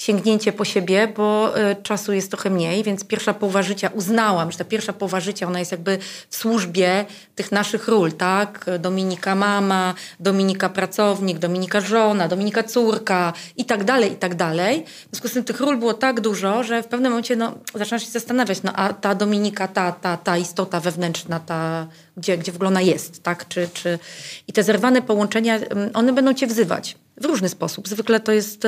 sięgnięcie 0.00 0.52
po 0.52 0.64
siebie, 0.64 1.12
bo 1.16 1.58
y, 1.58 1.76
czasu 1.82 2.12
jest 2.12 2.30
trochę 2.30 2.50
mniej, 2.50 2.82
więc 2.82 3.04
pierwsza 3.04 3.34
połowa 3.34 3.62
życia 3.62 3.90
uznałam, 3.94 4.52
że 4.52 4.58
ta 4.58 4.64
pierwsza 4.64 4.92
połowa 4.92 5.20
życia 5.20 5.46
ona 5.46 5.58
jest 5.58 5.72
jakby 5.72 5.98
w 6.30 6.36
służbie 6.36 7.04
tych 7.34 7.52
naszych 7.52 7.88
ról, 7.88 8.12
tak? 8.12 8.66
Dominika 8.78 9.34
mama, 9.34 9.94
Dominika 10.20 10.68
pracownik, 10.68 11.38
Dominika 11.38 11.80
żona, 11.80 12.28
Dominika 12.28 12.62
córka 12.62 13.32
i 13.56 13.64
tak 13.64 13.84
dalej, 13.84 14.12
i 14.12 14.16
tak 14.16 14.34
dalej. 14.34 14.84
W 14.86 15.10
związku 15.10 15.28
z 15.28 15.32
tym 15.32 15.44
tych 15.44 15.60
ról 15.60 15.76
było 15.76 15.94
tak 15.94 16.20
dużo, 16.20 16.64
że 16.64 16.82
w 16.82 16.86
pewnym 16.86 17.12
momencie 17.12 17.36
no, 17.36 17.54
zaczynasz 17.74 18.02
się 18.02 18.10
zastanawiać, 18.10 18.62
no 18.62 18.72
a 18.72 18.92
ta 18.92 19.14
Dominika, 19.14 19.68
ta, 19.68 19.92
ta, 19.92 20.16
ta 20.16 20.36
istota 20.36 20.80
wewnętrzna, 20.80 21.40
ta, 21.40 21.86
gdzie, 22.16 22.38
gdzie 22.38 22.52
w 22.52 22.56
ogóle 22.56 22.68
ona 22.68 22.80
jest, 22.80 23.22
tak? 23.22 23.48
Czy, 23.48 23.68
czy... 23.74 23.98
I 24.48 24.52
te 24.52 24.62
zerwane 24.62 25.02
połączenia, 25.02 25.58
one 25.94 26.12
będą 26.12 26.34
cię 26.34 26.46
wzywać 26.46 26.96
w 27.16 27.24
różny 27.24 27.48
sposób. 27.48 27.88
Zwykle 27.88 28.20
to 28.20 28.32
jest 28.32 28.66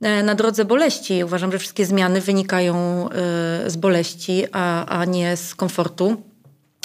na 0.00 0.34
drodze 0.34 0.64
boleści. 0.64 1.24
Uważam, 1.24 1.52
że 1.52 1.58
wszystkie 1.58 1.86
zmiany 1.86 2.20
wynikają 2.20 3.08
z 3.66 3.76
boleści, 3.76 4.44
a, 4.52 4.86
a 4.86 5.04
nie 5.04 5.36
z 5.36 5.54
komfortu. 5.54 6.22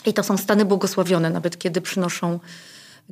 I 0.06 0.13
to 0.13 0.24
są 0.24 0.38
stany 0.38 0.65
błogosławione, 0.65 1.30
nawet 1.30 1.58
kiedy 1.58 1.82
przynoszą 1.82 2.39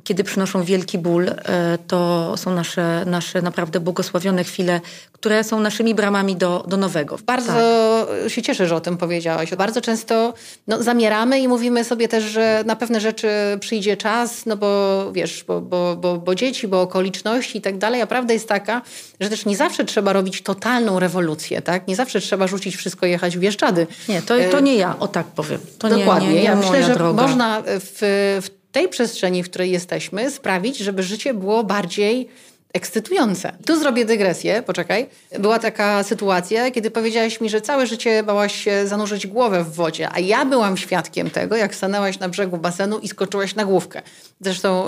kiedy 0.04 0.24
przynoszą 0.24 0.64
wielki 0.64 0.98
ból, 0.98 1.28
e, 1.28 1.78
to 1.86 2.32
są 2.36 2.54
nasze, 2.54 3.04
nasze 3.06 3.42
naprawdę 3.42 3.80
błogosławione 3.80 4.44
chwile, 4.44 4.80
które 5.12 5.44
są 5.44 5.60
naszymi 5.60 5.94
bramami 5.94 6.36
do, 6.36 6.64
do 6.68 6.76
nowego. 6.76 7.18
Bardzo 7.26 7.52
tak. 7.52 8.30
się 8.30 8.42
cieszę, 8.42 8.66
że 8.66 8.76
o 8.76 8.80
tym 8.80 8.96
powiedziałaś. 8.96 9.54
Bardzo 9.54 9.80
często 9.80 10.34
no, 10.66 10.82
zamieramy 10.82 11.40
i 11.40 11.48
mówimy 11.48 11.84
sobie 11.84 12.08
też, 12.08 12.24
że 12.24 12.62
na 12.66 12.76
pewne 12.76 13.00
rzeczy 13.00 13.28
przyjdzie 13.60 13.96
czas, 13.96 14.46
no 14.46 14.56
bo 14.56 15.12
wiesz, 15.12 15.44
bo, 15.44 15.60
bo, 15.60 15.96
bo, 15.96 16.16
bo 16.18 16.34
dzieci, 16.34 16.68
bo 16.68 16.82
okoliczności 16.82 17.58
i 17.58 17.60
tak 17.60 17.78
dalej, 17.78 18.02
a 18.02 18.06
prawda 18.06 18.32
jest 18.32 18.48
taka, 18.48 18.82
że 19.20 19.30
też 19.30 19.46
nie 19.46 19.56
zawsze 19.56 19.84
trzeba 19.84 20.12
robić 20.12 20.42
totalną 20.42 20.98
rewolucję, 20.98 21.62
tak? 21.62 21.88
Nie 21.88 21.96
zawsze 21.96 22.20
trzeba 22.20 22.46
rzucić 22.46 22.76
wszystko 22.76 23.06
i 23.06 23.10
jechać 23.10 23.36
w 23.36 23.40
Bieszczady. 23.40 23.86
Nie, 24.08 24.22
to, 24.22 24.34
to 24.50 24.60
nie 24.60 24.76
ja, 24.76 24.98
o 24.98 25.08
tak 25.08 25.26
powiem. 25.26 25.60
To 25.78 25.88
Dokładnie. 25.88 26.28
Nie, 26.28 26.34
nie, 26.34 26.40
nie 26.40 26.46
ja 26.46 26.56
myślę, 26.56 26.82
że 26.82 26.94
droga. 26.94 27.22
można 27.22 27.62
w, 27.66 28.38
w 28.42 28.59
tej 28.72 28.88
przestrzeni, 28.88 29.42
w 29.42 29.50
której 29.50 29.70
jesteśmy, 29.70 30.30
sprawić, 30.30 30.78
żeby 30.78 31.02
życie 31.02 31.34
było 31.34 31.64
bardziej 31.64 32.28
ekscytujące. 32.72 33.52
Tu 33.66 33.78
zrobię 33.78 34.04
dygresję, 34.04 34.62
poczekaj. 34.66 35.06
Była 35.38 35.58
taka 35.58 36.02
sytuacja, 36.02 36.70
kiedy 36.70 36.90
powiedziałaś 36.90 37.40
mi, 37.40 37.50
że 37.50 37.60
całe 37.60 37.86
życie 37.86 38.22
bałaś 38.22 38.54
się 38.54 38.86
zanurzyć 38.86 39.26
głowę 39.26 39.64
w 39.64 39.74
wodzie, 39.74 40.08
a 40.12 40.18
ja 40.18 40.44
byłam 40.44 40.76
świadkiem 40.76 41.30
tego, 41.30 41.56
jak 41.56 41.74
stanęłaś 41.74 42.18
na 42.18 42.28
brzegu 42.28 42.56
basenu 42.56 42.98
i 42.98 43.08
skoczyłaś 43.08 43.54
na 43.54 43.64
główkę. 43.64 44.02
Zresztą 44.40 44.86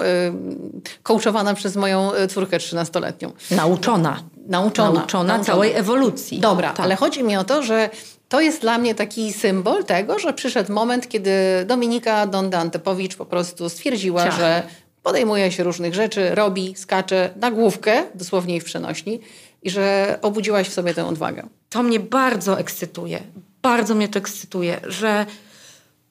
yy, 1.45 1.55
przez 1.55 1.77
moją 1.77 2.15
y, 2.15 2.29
córkę 2.29 2.59
trzynastoletnią. 2.59 3.33
Nauczona. 3.51 4.23
Nauczona. 4.47 4.99
Nauczona, 4.99 5.45
całej 5.45 5.73
ewolucji. 5.73 6.41
Dobra, 6.41 6.71
tak. 6.71 6.81
ale 6.81 6.97
chodzi 6.97 7.23
mi 7.23 7.37
o 7.37 7.45
to, 7.45 7.63
że 7.63 7.91
to 8.33 8.41
jest 8.41 8.61
dla 8.61 8.79
mnie 8.79 8.95
taki 8.95 9.33
symbol 9.33 9.85
tego, 9.85 10.19
że 10.19 10.33
przyszedł 10.33 10.73
moment, 10.73 11.09
kiedy 11.09 11.31
Dominika 11.67 12.27
Donda 12.27 12.59
Antepowicz 12.59 13.17
po 13.17 13.27
prostu 13.27 13.69
stwierdziła, 13.69 14.25
Ciach. 14.25 14.37
że 14.37 14.63
podejmuje 15.03 15.53
się 15.53 15.63
różnych 15.63 15.95
rzeczy, 15.95 16.35
robi, 16.35 16.75
skacze 16.77 17.31
na 17.37 17.51
główkę, 17.51 18.05
dosłownie 18.15 18.61
w 18.61 18.65
przenośni, 18.65 19.21
i 19.63 19.71
że 19.71 20.19
obudziłaś 20.23 20.69
w 20.69 20.73
sobie 20.73 20.95
tę 20.95 21.07
odwagę. 21.07 21.49
To 21.71 21.83
mnie 21.83 22.01
bardzo 22.01 22.59
ekscytuje. 22.59 23.21
Bardzo 23.63 23.95
mnie 23.95 24.09
to 24.09 24.19
ekscytuje, 24.19 24.81
że 24.87 25.27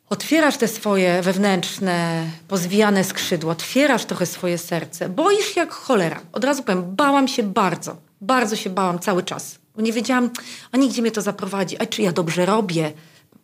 otwierasz 0.09 0.57
te 0.57 0.67
swoje 0.67 1.21
wewnętrzne, 1.21 2.25
pozwijane 2.47 3.03
skrzydła, 3.03 3.51
otwierasz 3.51 4.05
trochę 4.05 4.25
swoje 4.25 4.57
serce. 4.57 5.09
Boisz 5.09 5.55
jak 5.55 5.71
cholera. 5.71 6.21
Od 6.31 6.43
razu 6.43 6.63
powiem, 6.63 6.95
bałam 6.95 7.27
się 7.27 7.43
bardzo. 7.43 7.97
Bardzo 8.21 8.55
się 8.55 8.69
bałam 8.69 8.99
cały 8.99 9.23
czas. 9.23 9.60
Bo 9.75 9.81
nie 9.81 9.93
wiedziałam 9.93 10.29
ani 10.71 10.89
gdzie 10.89 11.01
mnie 11.01 11.11
to 11.11 11.21
zaprowadzi, 11.21 11.77
a 11.77 11.85
czy 11.85 12.01
ja 12.01 12.11
dobrze 12.11 12.45
robię. 12.45 12.93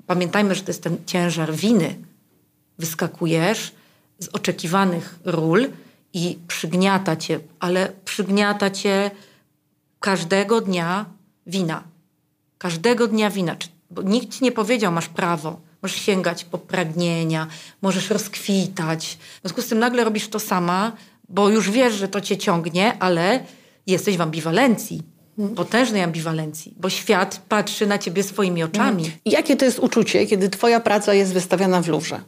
Pamiętajmy, 0.08 0.56
że 0.56 0.62
to 0.62 0.70
jest 0.70 0.84
ten 0.84 0.98
ciężar 1.06 1.54
winy. 1.54 1.96
Wyskakujesz 2.80 3.72
z 4.20 4.28
oczekiwanych 4.28 5.20
ról 5.26 5.70
i 6.14 6.38
przygniata 6.48 7.16
cię, 7.16 7.40
ale 7.60 7.92
przygniata 8.06 8.70
cię 8.70 9.12
każdego 10.00 10.62
dnia 10.62 11.06
wina. 11.48 11.84
Każdego 12.58 13.08
dnia 13.08 13.30
wina. 13.30 13.56
Bo 13.92 14.02
nikt 14.02 14.38
ci 14.38 14.44
nie 14.44 14.52
powiedział, 14.52 14.92
masz 14.92 15.10
prawo. 15.10 15.60
Możesz 15.82 16.02
sięgać 16.02 16.44
po 16.44 16.58
pragnienia, 16.58 17.48
możesz 17.82 18.10
rozkwitać. 18.10 19.18
W 19.38 19.42
związku 19.42 19.62
z 19.62 19.68
tym 19.68 19.80
nagle 19.80 20.04
robisz 20.04 20.28
to 20.28 20.40
sama, 20.40 20.92
bo 21.30 21.50
już 21.50 21.72
wiesz, 21.72 21.94
że 21.94 22.08
to 22.08 22.22
cię 22.22 22.38
ciągnie, 22.38 23.00
ale 23.00 23.46
jesteś 23.88 24.18
w 24.18 24.22
ambiwalencji 24.22 25.04
potężnej 25.56 26.04
ambiwalencji, 26.04 26.74
bo 26.78 26.90
świat 26.90 27.42
patrzy 27.50 27.88
na 27.88 27.98
ciebie 27.98 28.24
swoimi 28.24 28.64
oczami. 28.64 29.04
Mhm. 29.04 29.20
I 29.26 29.32
jakie 29.32 29.56
to 29.56 29.66
jest 29.66 29.80
uczucie, 29.80 30.26
kiedy 30.26 30.50
twoja 30.50 30.80
praca 30.80 31.14
jest 31.14 31.34
wystawiana 31.34 31.82
w 31.82 31.88
Luwrze? 31.88 32.22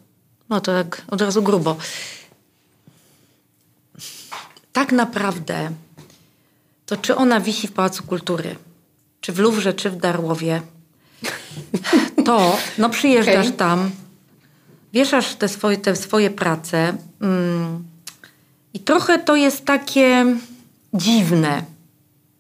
No 0.50 0.62
to 0.62 0.84
tak 0.84 1.02
od 1.08 1.22
razu 1.22 1.44
grubo. 1.44 1.78
Tak 4.74 4.92
naprawdę 4.92 5.72
to 6.86 6.98
czy 6.98 7.16
ona 7.16 7.40
wisi 7.40 7.68
w 7.68 7.72
Pałacu 7.72 8.04
Kultury, 8.04 8.56
czy 9.22 9.32
w 9.32 9.40
Luwrze, 9.40 9.74
czy 9.74 9.90
w 9.90 9.98
Darłowie, 9.98 10.62
to 12.26 12.58
no 12.78 12.90
przyjeżdżasz 12.90 13.46
okay. 13.46 13.58
tam, 13.58 13.92
wieszasz 14.94 15.36
te 15.36 15.48
swoje, 15.48 15.78
te 15.78 15.96
swoje 15.96 16.30
prace 16.30 16.98
mm, 17.22 17.84
i 18.74 18.80
trochę 18.80 19.20
to 19.20 19.36
jest 19.36 19.66
takie 19.66 20.26
dziwne 20.94 21.64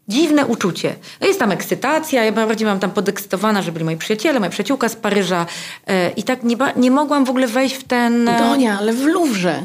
Dziwne 0.09 0.45
uczucie. 0.45 0.95
No 1.21 1.27
jest 1.27 1.39
tam 1.39 1.51
ekscytacja, 1.51 2.23
ja 2.23 2.31
bardziej 2.31 2.67
mam 2.67 2.79
tam 2.79 2.91
podekscytowana, 2.91 3.61
że 3.61 3.71
byli 3.71 3.85
moi 3.85 3.97
przyjaciele, 3.97 4.39
moja 4.39 4.49
przyjaciółka 4.49 4.89
z 4.89 4.95
Paryża 4.95 5.45
e, 5.87 6.09
i 6.09 6.23
tak 6.23 6.43
nie, 6.43 6.57
nie 6.75 6.91
mogłam 6.91 7.25
w 7.25 7.29
ogóle 7.29 7.47
wejść 7.47 7.75
w 7.75 7.83
ten... 7.83 8.27
E, 8.27 8.39
Donia, 8.39 8.77
ale 8.79 8.93
w 8.93 9.03
Luwrze. 9.03 9.63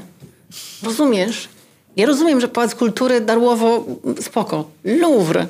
Rozumiesz? 0.82 1.48
Ja 1.96 2.06
rozumiem, 2.06 2.40
że 2.40 2.48
Pałac 2.48 2.74
Kultury 2.74 3.20
Darłowo 3.20 3.84
spoko. 4.20 4.64
Louvre. 4.84 5.46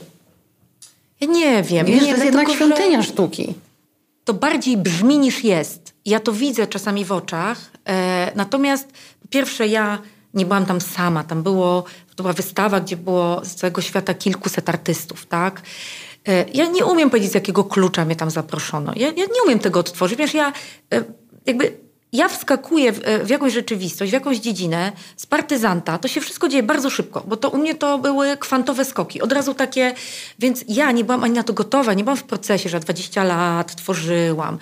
Ja 1.21 1.27
nie 1.27 1.63
wiem. 1.63 1.87
Wiesz, 1.87 1.95
nie, 1.95 2.01
to 2.01 2.07
jest 2.07 2.25
jednak 2.25 2.51
świątynia 2.51 3.03
sztuki. 3.03 3.55
To 4.25 4.35
bardziej 4.35 4.77
brzmi 4.77 5.19
niż 5.19 5.45
jest. 5.45 5.93
Ja 6.05 6.21
to 6.21 6.33
widzę 6.33 6.67
czasami 6.67 7.05
w 7.05 7.13
oczach. 7.13 7.71
E, 7.89 8.33
natomiast 8.35 8.93
po 9.23 9.29
pierwsze 9.29 9.69
ja 9.69 9.99
nie 10.35 10.47
byłam 10.47 10.67
tam 10.67 10.81
sama. 10.81 11.25
Tam 11.25 11.43
było, 11.43 11.85
to 12.17 12.23
była 12.23 12.33
wystawa, 12.33 12.81
gdzie 12.81 12.97
było 12.97 13.45
z 13.45 13.55
całego 13.55 13.83
świata 13.83 14.15
kilkuset 14.15 14.69
artystów, 14.69 15.27
tak? 15.27 15.63
E, 16.29 16.45
ja 16.55 16.67
nie 16.67 16.85
umiem 16.85 17.11
powiedzieć, 17.11 17.31
z 17.31 17.35
jakiego 17.35 17.65
klucza 17.65 18.05
mnie 18.05 18.17
tam 18.17 18.31
zaproszono. 18.31 18.93
Ja, 18.97 19.07
ja 19.07 19.25
nie 19.25 19.43
umiem 19.45 19.59
tego 19.59 19.81
odtworzyć. 19.81 20.19
Wiesz, 20.19 20.35
ja 20.35 20.53
e, 20.93 21.05
jakby 21.47 21.85
ja 22.15 22.29
wskakuję 22.29 22.93
w, 22.93 23.01
e, 23.05 23.25
w, 23.25 23.31
jakąś 23.31 23.53
rzeczywistość, 23.53 24.11
w 24.11 24.15
jakąś 24.15 24.39
dziedzinę 24.39 24.93
z 25.17 25.27
partyzanta, 25.27 25.99
to 25.99 26.09
się 26.09 26.21
wszystko 26.21 26.49
dzieje 26.49 26.63
bardzo 26.63 26.91
szybko, 26.91 27.23
bo 27.27 27.37
to 27.37 27.51
u 27.51 27.59
mnie 27.59 27.75
to 27.75 27.99
były 27.99 28.37
kwantowe 28.37 28.85
skoki. 28.85 29.23
Od 29.23 29.33
razu 29.33 29.55
takie, 29.55 29.95
więc 30.39 30.65
ja 30.69 30.93
nie 30.93 31.05
byłam 31.05 31.25
ani 31.25 31.35
na 31.35 31.43
to 31.43 31.53
gotowa, 31.53 31.95
nie 31.95 32.05
byłam 32.05 32.17
w 32.17 32.23
procesie, 32.23 32.69
że 32.69 32.81
20 32.81 33.25
lat 33.25 33.75
tworzyłam. 33.77 34.59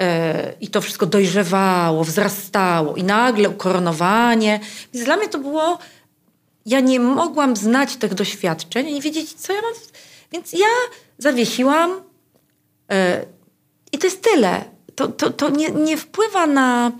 E, 0.00 0.52
i 0.60 0.68
to 0.68 0.80
wszystko 0.80 1.06
dojrzewało, 1.06 2.04
wzrastało 2.04 2.96
i 2.96 3.04
nagle 3.04 3.48
ukoronowanie. 3.48 4.60
Więc 4.94 5.06
dla 5.06 5.16
mnie 5.16 5.28
to 5.28 5.38
było, 5.38 5.78
ja 6.66 6.80
nie 6.80 7.00
mogłam 7.00 7.56
znać 7.56 7.96
tych 7.96 8.14
doświadczeń 8.14 8.88
i 8.88 9.00
wiedzieć, 9.00 9.32
co 9.32 9.52
ja 9.52 9.62
mam. 9.62 9.72
Więc 10.32 10.52
ja 10.52 10.66
zawiesiłam 11.18 12.00
e, 12.90 13.26
i 13.92 13.98
to 13.98 14.06
jest 14.06 14.22
tyle. 14.22 14.64
To, 14.94 15.08
to, 15.08 15.30
to 15.30 15.50
nie, 15.50 15.70
nie 15.70 15.96
wpływa 15.96 16.46
na, 16.46 16.92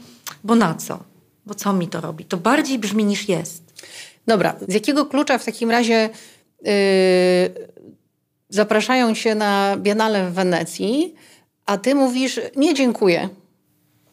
bo 0.44 0.54
na 0.54 0.74
co? 0.74 0.98
Bo 1.46 1.54
co 1.54 1.72
mi 1.72 1.88
to 1.88 2.00
robi? 2.00 2.24
To 2.24 2.36
bardziej 2.36 2.78
brzmi 2.78 3.04
niż 3.04 3.28
jest. 3.28 3.62
Dobra, 4.26 4.56
z 4.68 4.74
jakiego 4.74 5.06
klucza 5.06 5.38
w 5.38 5.44
takim 5.44 5.70
razie 5.70 6.10
yy, 6.62 6.70
zapraszają 8.48 9.14
się 9.14 9.34
na 9.34 9.76
Biennale 9.76 10.30
w 10.30 10.34
Wenecji? 10.34 11.14
a 11.66 11.78
ty 11.78 11.94
mówisz, 11.94 12.40
nie 12.56 12.74
dziękuję. 12.74 13.28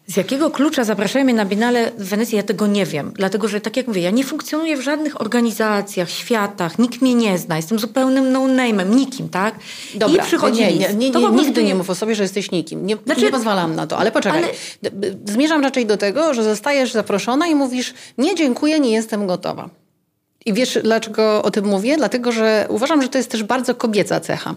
Z 0.07 0.17
jakiego 0.17 0.51
klucza 0.51 0.83
zapraszają 0.83 1.25
mnie 1.25 1.33
na 1.33 1.45
Biennale 1.45 1.91
w 1.97 2.09
Wenecji, 2.09 2.37
ja 2.37 2.43
tego 2.43 2.67
nie 2.67 2.85
wiem. 2.85 3.11
Dlatego, 3.15 3.47
że 3.47 3.61
tak 3.61 3.77
jak 3.77 3.87
mówię, 3.87 4.01
ja 4.01 4.11
nie 4.11 4.23
funkcjonuję 4.23 4.77
w 4.77 4.81
żadnych 4.81 5.21
organizacjach, 5.21 6.09
światach, 6.09 6.79
nikt 6.79 7.01
mnie 7.01 7.15
nie 7.15 7.37
zna, 7.37 7.55
jestem 7.55 7.79
zupełnym 7.79 8.31
no-name'em, 8.31 8.95
nikim, 8.95 9.29
tak? 9.29 9.55
Dobra, 9.95 10.23
I 10.23 10.27
przychodzi 10.27 10.59
nie, 10.59 10.73
nie, 10.73 10.93
nie, 10.93 11.09
nie 11.09 11.29
nigdy 11.29 11.63
nie 11.63 11.75
mów 11.75 11.89
o 11.89 11.95
sobie, 11.95 12.15
że 12.15 12.23
jesteś 12.23 12.51
nikim. 12.51 12.85
Nie, 12.85 12.97
znaczy, 13.05 13.21
nie 13.21 13.31
pozwalam 13.31 13.75
na 13.75 13.87
to, 13.87 13.97
ale 13.97 14.11
poczekaj. 14.11 14.43
Ale... 14.43 14.51
Zmierzam 15.25 15.63
raczej 15.63 15.85
do 15.85 15.97
tego, 15.97 16.33
że 16.33 16.43
zostajesz 16.43 16.91
zaproszona 16.91 17.47
i 17.47 17.55
mówisz, 17.55 17.93
nie 18.17 18.35
dziękuję, 18.35 18.79
nie 18.79 18.91
jestem 18.91 19.27
gotowa. 19.27 19.69
I 20.45 20.53
wiesz, 20.53 20.79
dlaczego 20.83 21.43
o 21.43 21.51
tym 21.51 21.65
mówię? 21.65 21.97
Dlatego, 21.97 22.31
że 22.31 22.65
uważam, 22.69 23.01
że 23.01 23.09
to 23.09 23.17
jest 23.17 23.31
też 23.31 23.43
bardzo 23.43 23.75
kobieca 23.75 24.19
cecha. 24.19 24.55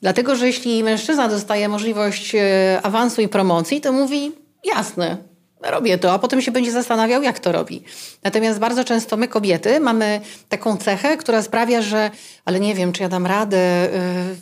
Dlatego, 0.00 0.36
że 0.36 0.46
jeśli 0.46 0.84
mężczyzna 0.84 1.28
dostaje 1.28 1.68
możliwość 1.68 2.34
e, 2.34 2.80
awansu 2.82 3.22
i 3.22 3.28
promocji, 3.28 3.80
to 3.80 3.92
mówi 3.92 4.32
jasne, 4.64 5.16
robię 5.62 5.98
to, 5.98 6.12
a 6.12 6.18
potem 6.18 6.42
się 6.42 6.52
będzie 6.52 6.72
zastanawiał, 6.72 7.22
jak 7.22 7.38
to 7.38 7.52
robi. 7.52 7.82
Natomiast 8.22 8.58
bardzo 8.58 8.84
często 8.84 9.16
my, 9.16 9.28
kobiety, 9.28 9.80
mamy 9.80 10.20
taką 10.48 10.76
cechę, 10.76 11.16
która 11.16 11.42
sprawia, 11.42 11.82
że 11.82 12.10
ale 12.44 12.60
nie 12.60 12.74
wiem, 12.74 12.92
czy 12.92 13.02
ja 13.02 13.08
dam 13.08 13.26
radę. 13.26 13.58
E, 13.58 14.34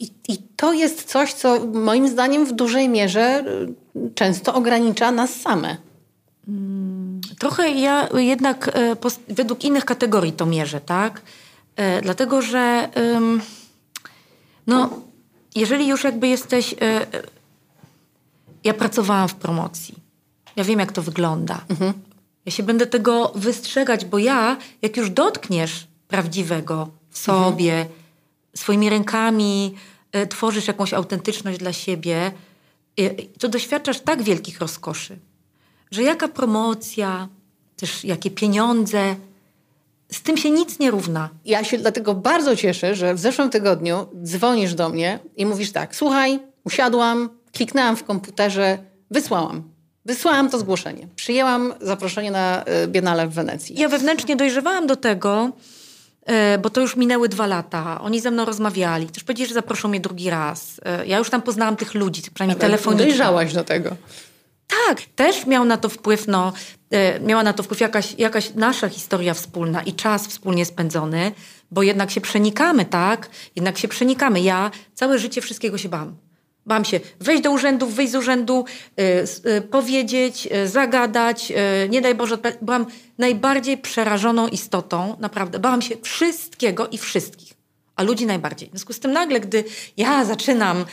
I, 0.00 0.10
i 0.28 0.38
to 0.56 0.72
jest 0.72 1.04
coś, 1.04 1.32
co 1.32 1.66
moim 1.66 2.08
zdaniem 2.08 2.46
w 2.46 2.52
dużej 2.52 2.88
mierze 2.88 3.20
e, 3.20 3.44
często 4.14 4.54
ogranicza 4.54 5.12
nas 5.12 5.34
same. 5.34 5.76
Mm, 6.48 7.20
trochę 7.38 7.70
ja 7.70 8.08
jednak 8.14 8.78
według 9.28 9.64
innych 9.64 9.84
kategorii 9.84 10.32
to 10.32 10.46
mierzę, 10.46 10.80
tak? 10.80 11.22
Dlatego, 12.02 12.42
że 12.42 12.88
no, 14.66 14.90
jeżeli 15.56 15.88
już 15.88 16.04
jakby 16.04 16.28
jesteś. 16.28 16.72
E, 16.72 16.76
e, 16.82 17.22
ja 18.64 18.74
pracowałam 18.74 19.28
w 19.28 19.34
promocji. 19.34 19.94
Ja 20.56 20.64
wiem, 20.64 20.78
jak 20.78 20.92
to 20.92 21.02
wygląda. 21.02 21.64
Mhm. 21.68 21.92
Ja 22.46 22.52
się 22.52 22.62
będę 22.62 22.86
tego 22.86 23.32
wystrzegać, 23.34 24.04
bo 24.04 24.18
ja, 24.18 24.56
jak 24.82 24.96
już 24.96 25.10
dotkniesz 25.10 25.86
prawdziwego 26.08 26.88
w 27.10 27.18
sobie, 27.18 27.72
mhm. 27.72 27.98
swoimi 28.54 28.90
rękami 28.90 29.74
e, 30.12 30.26
tworzysz 30.26 30.68
jakąś 30.68 30.94
autentyczność 30.94 31.58
dla 31.58 31.72
siebie, 31.72 32.32
to 33.38 33.48
doświadczasz 33.48 34.00
tak 34.00 34.22
wielkich 34.22 34.60
rozkoszy, 34.60 35.18
że 35.90 36.02
jaka 36.02 36.28
promocja, 36.28 37.28
też 37.76 38.04
jakie 38.04 38.30
pieniądze. 38.30 39.16
Z 40.12 40.22
tym 40.22 40.36
się 40.36 40.50
nic 40.50 40.78
nie 40.78 40.90
równa. 40.90 41.28
Ja 41.44 41.64
się 41.64 41.78
dlatego 41.78 42.14
bardzo 42.14 42.56
cieszę, 42.56 42.94
że 42.94 43.14
w 43.14 43.18
zeszłym 43.18 43.50
tygodniu 43.50 44.06
dzwonisz 44.22 44.74
do 44.74 44.88
mnie 44.88 45.18
i 45.36 45.46
mówisz 45.46 45.72
tak, 45.72 45.96
słuchaj, 45.96 46.38
usiadłam, 46.64 47.28
kliknęłam 47.52 47.96
w 47.96 48.04
komputerze, 48.04 48.78
wysłałam. 49.10 49.62
Wysłałam 50.04 50.50
to 50.50 50.58
zgłoszenie. 50.58 51.08
Przyjęłam 51.16 51.74
zaproszenie 51.80 52.30
na 52.30 52.64
y, 52.84 52.88
Biennale 52.88 53.28
w 53.28 53.32
Wenecji. 53.32 53.80
Ja 53.80 53.88
wewnętrznie 53.88 54.36
dojrzewałam 54.36 54.86
do 54.86 54.96
tego, 54.96 55.50
e, 56.26 56.58
bo 56.58 56.70
to 56.70 56.80
już 56.80 56.96
minęły 56.96 57.28
dwa 57.28 57.46
lata. 57.46 58.00
Oni 58.00 58.20
ze 58.20 58.30
mną 58.30 58.44
rozmawiali. 58.44 59.06
Też 59.06 59.24
powiedzieli, 59.24 59.48
że 59.48 59.54
zaproszą 59.54 59.88
mnie 59.88 60.00
drugi 60.00 60.30
raz. 60.30 60.80
E, 60.84 61.06
Ja 61.06 61.18
już 61.18 61.30
tam 61.30 61.42
poznałam 61.42 61.76
tych 61.76 61.94
ludzi, 61.94 62.22
przynajmniej 62.34 62.58
telefonicznie. 62.60 63.06
Dojrzałaś 63.06 63.52
do 63.52 63.64
tego. 63.64 63.96
Tak, 64.86 65.02
też 65.16 65.46
miał 65.46 65.64
na 65.64 65.76
to 65.76 65.88
wpływ, 65.88 66.26
no, 66.28 66.52
miała 67.20 67.42
na 67.42 67.52
to 67.52 67.62
wpływ 67.62 67.80
jakaś, 67.80 68.14
jakaś 68.18 68.54
nasza 68.54 68.88
historia 68.88 69.34
wspólna 69.34 69.82
i 69.82 69.92
czas 69.92 70.26
wspólnie 70.26 70.64
spędzony, 70.64 71.32
bo 71.70 71.82
jednak 71.82 72.10
się 72.10 72.20
przenikamy, 72.20 72.84
tak? 72.84 73.28
Jednak 73.56 73.78
się 73.78 73.88
przenikamy. 73.88 74.40
Ja 74.40 74.70
całe 74.94 75.18
życie 75.18 75.40
wszystkiego 75.40 75.78
się 75.78 75.88
bałam. 75.88 76.16
Bałam 76.66 76.84
się 76.84 77.00
wejść 77.20 77.42
do 77.42 77.50
urzędu, 77.50 77.86
wyjść 77.86 78.12
z 78.12 78.16
urzędu, 78.16 78.64
e, 78.98 79.02
s- 79.22 79.42
e, 79.44 79.60
powiedzieć, 79.60 80.48
e, 80.50 80.68
zagadać, 80.68 81.52
e, 81.56 81.88
nie 81.88 82.00
daj 82.00 82.14
Boże, 82.14 82.38
byłam 82.62 82.86
najbardziej 83.18 83.78
przerażoną 83.78 84.48
istotą, 84.48 85.16
naprawdę. 85.20 85.58
Bałam 85.58 85.82
się 85.82 85.96
wszystkiego 86.02 86.88
i 86.88 86.98
wszystkich, 86.98 87.52
a 87.96 88.02
ludzi 88.02 88.26
najbardziej. 88.26 88.68
W 88.68 88.70
związku 88.70 88.92
z 88.92 89.00
tym 89.00 89.12
nagle, 89.12 89.40
gdy 89.40 89.64
ja 89.96 90.24
zaczynam 90.24 90.84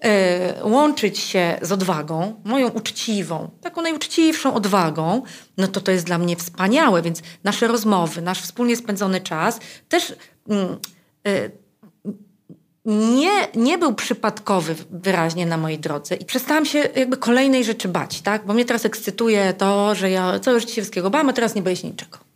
e, 0.00 0.64
łączyć 0.64 1.18
się 1.18 1.58
z 1.62 1.72
odwagą, 1.72 2.40
moją 2.44 2.68
uczciwą, 2.68 3.50
taką 3.60 3.82
najuczciwszą 3.82 4.54
odwagą, 4.54 5.22
no 5.56 5.68
to 5.68 5.80
to 5.80 5.90
jest 5.90 6.04
dla 6.04 6.18
mnie 6.18 6.36
wspaniałe, 6.36 7.02
więc 7.02 7.22
nasze 7.44 7.68
rozmowy, 7.68 8.22
nasz 8.22 8.42
wspólnie 8.42 8.76
spędzony 8.76 9.20
czas 9.20 9.60
też 9.88 10.14
mm, 10.48 10.78
e, 11.26 11.50
nie, 12.88 13.48
nie 13.54 13.78
był 13.78 13.94
przypadkowy 13.94 14.74
wyraźnie 14.90 15.46
na 15.46 15.56
mojej 15.56 15.78
drodze 15.78 16.14
i 16.14 16.24
przestałam 16.24 16.66
się 16.66 16.78
jakby 16.78 17.16
kolejnej 17.16 17.64
rzeczy 17.64 17.88
bać, 17.88 18.20
tak? 18.20 18.46
Bo 18.46 18.54
mnie 18.54 18.64
teraz 18.64 18.84
ekscytuje 18.84 19.54
to, 19.58 19.94
że 19.94 20.10
ja 20.10 20.40
całe 20.40 20.60
życie 20.60 20.74
się 20.74 20.82
wszystkiego 20.82 21.10
bałam, 21.10 21.28
a 21.28 21.32
teraz 21.32 21.54
nie 21.54 21.62
boję 21.62 21.76
się 21.76 21.88
niczego. 21.88 22.27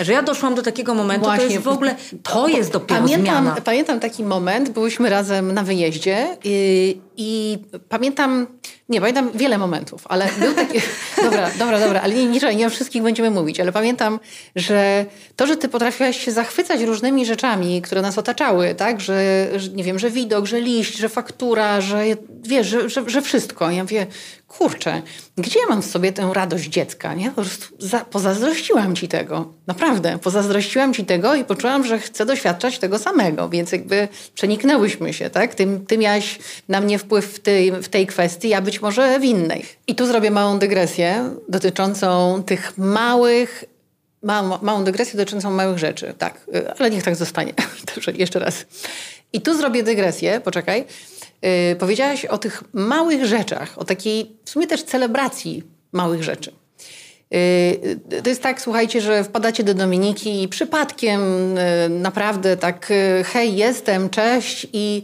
Że 0.00 0.12
ja 0.12 0.22
doszłam 0.22 0.54
do 0.54 0.62
takiego 0.62 0.94
momentu, 0.94 1.26
to 1.26 1.42
jest 1.42 1.58
w 1.58 1.68
ogóle, 1.68 1.96
to 2.22 2.48
jest 2.48 2.72
dopiero 2.72 3.00
pamiętam, 3.00 3.22
zmiana. 3.22 3.56
Pamiętam 3.64 4.00
taki 4.00 4.24
moment, 4.24 4.70
byłyśmy 4.70 5.10
razem 5.10 5.52
na 5.52 5.62
wyjeździe 5.62 6.36
i, 6.44 7.00
i 7.16 7.58
pamiętam, 7.88 8.46
nie 8.88 9.00
pamiętam 9.00 9.30
wiele 9.34 9.58
momentów, 9.58 10.04
ale 10.08 10.28
był 10.38 10.54
taki, 10.54 10.78
dobra, 11.24 11.50
dobra, 11.58 11.80
dobra, 11.80 12.00
ale 12.00 12.14
nie, 12.14 12.26
nie, 12.26 12.54
nie 12.54 12.66
o 12.66 12.70
wszystkich 12.70 13.02
będziemy 13.02 13.30
mówić, 13.30 13.60
ale 13.60 13.72
pamiętam, 13.72 14.20
że 14.56 15.06
to, 15.36 15.46
że 15.46 15.56
ty 15.56 15.68
potrafiłaś 15.68 16.24
się 16.24 16.32
zachwycać 16.32 16.80
różnymi 16.80 17.26
rzeczami, 17.26 17.82
które 17.82 18.02
nas 18.02 18.18
otaczały, 18.18 18.74
tak, 18.74 19.00
że, 19.00 19.48
że 19.56 19.68
nie 19.68 19.84
wiem, 19.84 19.98
że 19.98 20.10
widok, 20.10 20.46
że 20.46 20.60
liść, 20.60 20.96
że 20.96 21.08
faktura, 21.08 21.80
że 21.80 22.04
wiesz, 22.42 22.66
że, 22.66 22.88
że, 22.88 23.02
że 23.06 23.22
wszystko. 23.22 23.70
Ja 23.70 23.82
mówię, 23.82 24.06
kurczę, 24.58 25.02
gdzie 25.38 25.60
ja 25.60 25.66
mam 25.68 25.82
w 25.82 25.86
sobie 25.86 26.12
tę 26.12 26.30
radość 26.34 26.68
dziecka, 26.68 27.14
nie? 27.14 27.28
Po 27.30 27.34
prostu 27.34 27.66
za, 27.78 28.00
pozazdrościłam 28.00 28.96
ci 28.96 29.08
tego. 29.08 29.52
Naprawdę, 29.66 30.18
pozazdrościłam 30.18 30.94
ci 30.94 31.04
tego 31.04 31.34
i 31.34 31.44
poczułam, 31.44 31.86
że 31.86 31.98
chcę 31.98 32.26
doświadczać 32.26 32.78
tego 32.78 32.98
samego, 32.98 33.48
więc 33.48 33.72
jakby 33.72 34.08
przeniknęłyśmy 34.34 35.12
się, 35.12 35.30
tak? 35.30 35.54
Ty, 35.54 35.80
ty 35.88 35.98
miałaś 35.98 36.38
na 36.68 36.80
mnie 36.80 36.98
wpływ 36.98 37.24
w 37.24 37.38
tej, 37.38 37.72
w 37.72 37.88
tej 37.88 38.06
kwestii, 38.06 38.48
ja 38.48 38.60
być 38.60 38.82
może 38.82 39.20
w 39.20 39.24
innej. 39.24 39.64
I 39.86 39.94
tu 39.94 40.06
zrobię 40.06 40.30
małą 40.30 40.58
dygresję 40.58 41.30
dotyczącą 41.48 42.42
tych 42.46 42.78
małych 42.78 43.64
Małą, 44.24 44.58
małą 44.62 44.84
dygresję 44.84 45.16
dotyczącą 45.16 45.50
małych 45.50 45.78
rzeczy, 45.78 46.14
tak, 46.18 46.40
y, 46.54 46.72
ale 46.78 46.90
niech 46.90 47.02
tak 47.02 47.16
zostanie. 47.16 47.52
Jeszcze 48.14 48.38
raz. 48.38 48.64
I 49.32 49.40
tu 49.40 49.56
zrobię 49.56 49.82
dygresję, 49.82 50.40
poczekaj. 50.40 50.84
Yy, 51.42 51.76
powiedziałaś 51.76 52.24
o 52.24 52.38
tych 52.38 52.62
małych 52.72 53.24
rzeczach, 53.24 53.78
o 53.78 53.84
takiej 53.84 54.36
w 54.44 54.50
sumie 54.50 54.66
też 54.66 54.82
celebracji 54.82 55.62
małych 55.92 56.22
rzeczy. 56.22 56.52
Yy, 57.30 58.20
To 58.22 58.28
jest 58.28 58.42
tak, 58.42 58.60
słuchajcie, 58.60 59.00
że 59.00 59.24
wpadacie 59.24 59.64
do 59.64 59.74
Dominiki 59.74 60.42
i 60.42 60.48
przypadkiem 60.48 61.20
yy, 61.56 61.88
naprawdę 61.88 62.56
tak, 62.56 62.92
hej, 63.24 63.56
jestem, 63.56 64.10
cześć 64.10 64.66
i 64.72 65.02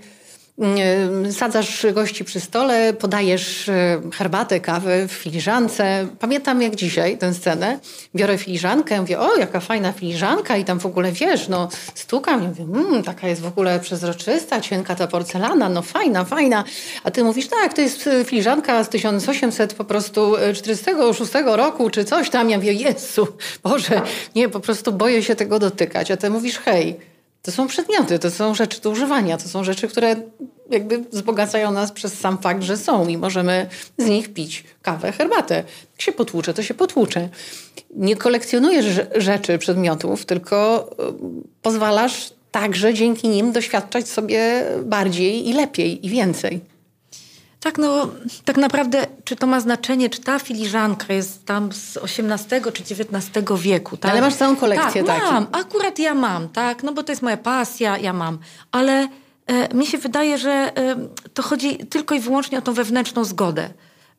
sadzasz 1.32 1.86
gości 1.94 2.24
przy 2.24 2.40
stole, 2.40 2.92
podajesz 2.92 3.66
yy, 4.04 4.10
herbatę, 4.10 4.60
kawę 4.60 5.08
w 5.08 5.12
filiżance. 5.12 6.06
Pamiętam 6.18 6.62
jak 6.62 6.76
dzisiaj 6.76 7.18
tę 7.18 7.34
scenę. 7.34 7.78
Biorę 8.14 8.38
filiżankę, 8.38 9.00
mówię, 9.00 9.20
o, 9.20 9.36
jaka 9.36 9.60
fajna 9.60 9.92
filiżanka 9.92 10.56
i 10.56 10.64
tam 10.64 10.80
w 10.80 10.86
ogóle, 10.86 11.12
wiesz, 11.12 11.48
no 11.48 11.68
stukam 11.94 12.44
i 12.44 12.48
mówię, 12.48 12.64
mmm, 12.64 13.02
taka 13.02 13.28
jest 13.28 13.42
w 13.42 13.46
ogóle 13.46 13.80
przezroczysta, 13.80 14.60
cienka 14.60 14.94
ta 14.94 15.06
porcelana, 15.06 15.68
no 15.68 15.82
fajna, 15.82 16.24
fajna. 16.24 16.64
A 17.04 17.10
ty 17.10 17.24
mówisz, 17.24 17.48
tak, 17.48 17.74
to 17.74 17.80
jest 17.80 18.06
y, 18.06 18.24
filiżanka 18.24 18.84
z 18.84 18.88
1800 18.88 19.74
po 19.74 19.84
prostu 19.84 20.36
y, 20.36 20.54
46 20.54 21.32
roku, 21.44 21.90
czy 21.90 22.04
coś 22.04 22.30
tam. 22.30 22.50
Ja 22.50 22.56
mówię, 22.56 22.72
Jezu, 22.72 23.28
Boże, 23.62 24.02
nie, 24.34 24.48
po 24.48 24.60
prostu 24.60 24.92
boję 24.92 25.22
się 25.22 25.36
tego 25.36 25.58
dotykać. 25.58 26.10
A 26.10 26.16
ty 26.16 26.30
mówisz, 26.30 26.58
hej, 26.58 26.96
to 27.42 27.52
są 27.52 27.66
przedmioty, 27.66 28.18
to 28.18 28.30
są 28.30 28.54
rzeczy 28.54 28.80
do 28.80 28.90
używania, 28.90 29.38
to 29.38 29.48
są 29.48 29.64
rzeczy, 29.64 29.88
które 29.88 30.16
jakby 30.70 30.98
wzbogacają 30.98 31.72
nas 31.72 31.92
przez 31.92 32.18
sam 32.20 32.38
fakt, 32.38 32.62
że 32.62 32.76
są 32.76 33.08
i 33.08 33.16
możemy 33.16 33.66
z 33.98 34.06
nich 34.06 34.34
pić 34.34 34.64
kawę, 34.82 35.12
herbatę. 35.12 35.54
Jak 35.92 36.02
się 36.02 36.12
potłucze, 36.12 36.54
to 36.54 36.62
się 36.62 36.74
potłucze. 36.74 37.28
Nie 37.96 38.16
kolekcjonujesz 38.16 38.86
rze- 38.86 39.20
rzeczy, 39.20 39.58
przedmiotów, 39.58 40.24
tylko 40.24 40.88
y, 40.92 41.52
pozwalasz 41.62 42.30
także 42.50 42.94
dzięki 42.94 43.28
nim 43.28 43.52
doświadczać 43.52 44.08
sobie 44.08 44.64
bardziej 44.82 45.48
i 45.48 45.52
lepiej 45.52 46.06
i 46.06 46.08
więcej. 46.08 46.60
Tak, 47.60 47.78
no 47.78 48.08
tak 48.44 48.56
naprawdę, 48.56 49.06
czy 49.24 49.36
to 49.36 49.46
ma 49.46 49.60
znaczenie, 49.60 50.10
czy 50.10 50.20
ta 50.20 50.38
filiżanka 50.38 51.12
jest 51.12 51.46
tam 51.46 51.72
z 51.72 51.96
XVIII 51.96 52.72
czy 52.72 52.82
XIX 52.82 53.44
wieku, 53.56 53.96
tak? 53.96 54.10
Ale 54.10 54.20
masz 54.20 54.34
całą 54.34 54.56
kolekcję 54.56 55.04
tak, 55.04 55.16
takich. 55.16 55.32
mam, 55.32 55.46
akurat 55.52 55.98
ja 55.98 56.14
mam, 56.14 56.48
tak, 56.48 56.82
no 56.82 56.92
bo 56.92 57.02
to 57.02 57.12
jest 57.12 57.22
moja 57.22 57.36
pasja, 57.36 57.98
ja 57.98 58.12
mam, 58.12 58.38
ale 58.72 59.08
e, 59.46 59.74
mi 59.74 59.86
się 59.86 59.98
wydaje, 59.98 60.38
że 60.38 60.50
e, 60.50 60.96
to 61.34 61.42
chodzi 61.42 61.76
tylko 61.76 62.14
i 62.14 62.20
wyłącznie 62.20 62.58
o 62.58 62.62
tą 62.62 62.72
wewnętrzną 62.72 63.24
zgodę. 63.24 63.70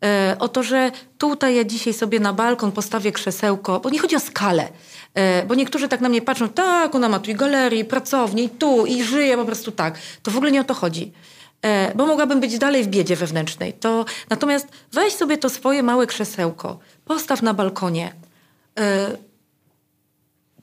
E, 0.04 0.36
o 0.39 0.47
to, 0.47 0.63
że 0.63 0.91
tutaj 1.17 1.56
ja 1.56 1.63
dzisiaj 1.63 1.93
sobie 1.93 2.19
na 2.19 2.34
balkon 2.34 2.71
postawię 2.71 3.12
krzesełko, 3.12 3.80
bo 3.80 3.89
nie 3.89 3.99
chodzi 3.99 4.15
o 4.15 4.19
skalę. 4.19 4.67
E, 5.13 5.45
bo 5.45 5.56
niektórzy 5.56 5.88
tak 5.88 6.02
na 6.02 6.10
mnie 6.10 6.21
patrzą, 6.21 6.49
tak, 6.49 6.95
ona 6.95 7.10
ma 7.10 7.19
tu 7.19 7.32
i 7.32 7.36
galerię, 7.36 7.80
i 7.80 7.86
pracownię, 7.86 8.43
i 8.43 8.49
tu, 8.49 8.86
i 8.86 9.04
żyje 9.04 9.38
po 9.38 9.45
prostu 9.45 9.71
tak. 9.71 9.99
To 10.23 10.32
w 10.32 10.36
ogóle 10.36 10.52
nie 10.52 10.62
o 10.62 10.63
to 10.63 10.73
chodzi. 10.73 11.12
E, 11.62 11.95
bo 11.95 12.06
mogłabym 12.06 12.39
być 12.39 12.58
dalej 12.58 12.84
w 12.84 12.88
biedzie 12.88 13.15
wewnętrznej. 13.15 13.74
To, 13.74 14.06
natomiast 14.30 14.67
weź 14.91 15.13
sobie 15.13 15.38
to 15.38 15.50
swoje 15.50 15.84
małe 15.84 16.08
krzesełko, 16.08 16.80
postaw 17.06 17.41
na 17.41 17.54
balkonie, 17.54 18.13
e, 18.80 19.17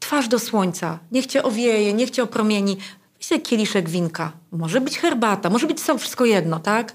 twarz 0.01 0.29
do 0.29 0.39
słońca, 0.39 0.99
niech 1.13 1.27
cię 1.27 1.43
owieje, 1.43 1.95
niech 1.95 2.11
cię 2.11 2.23
opromieni. 2.23 2.77
Weź 3.17 3.27
sobie 3.27 3.41
kieliszek 3.41 3.89
winka, 3.89 4.33
może 4.53 4.81
być 4.81 4.99
herbata, 4.99 5.51
może 5.51 5.67
być 5.67 5.83
sok, 5.83 5.99
wszystko 6.01 6.25
jedno, 6.25 6.61
tak? 6.61 6.93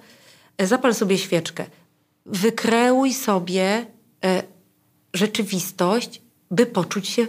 E, 0.57 0.67
zapal 0.67 0.95
sobie 0.95 1.17
świeczkę. 1.17 1.65
Wykreuj 2.25 3.13
sobie 3.13 3.85
rzeczywistość, 5.13 6.21
by 6.51 6.65
poczuć 6.65 7.07
się 7.07 7.27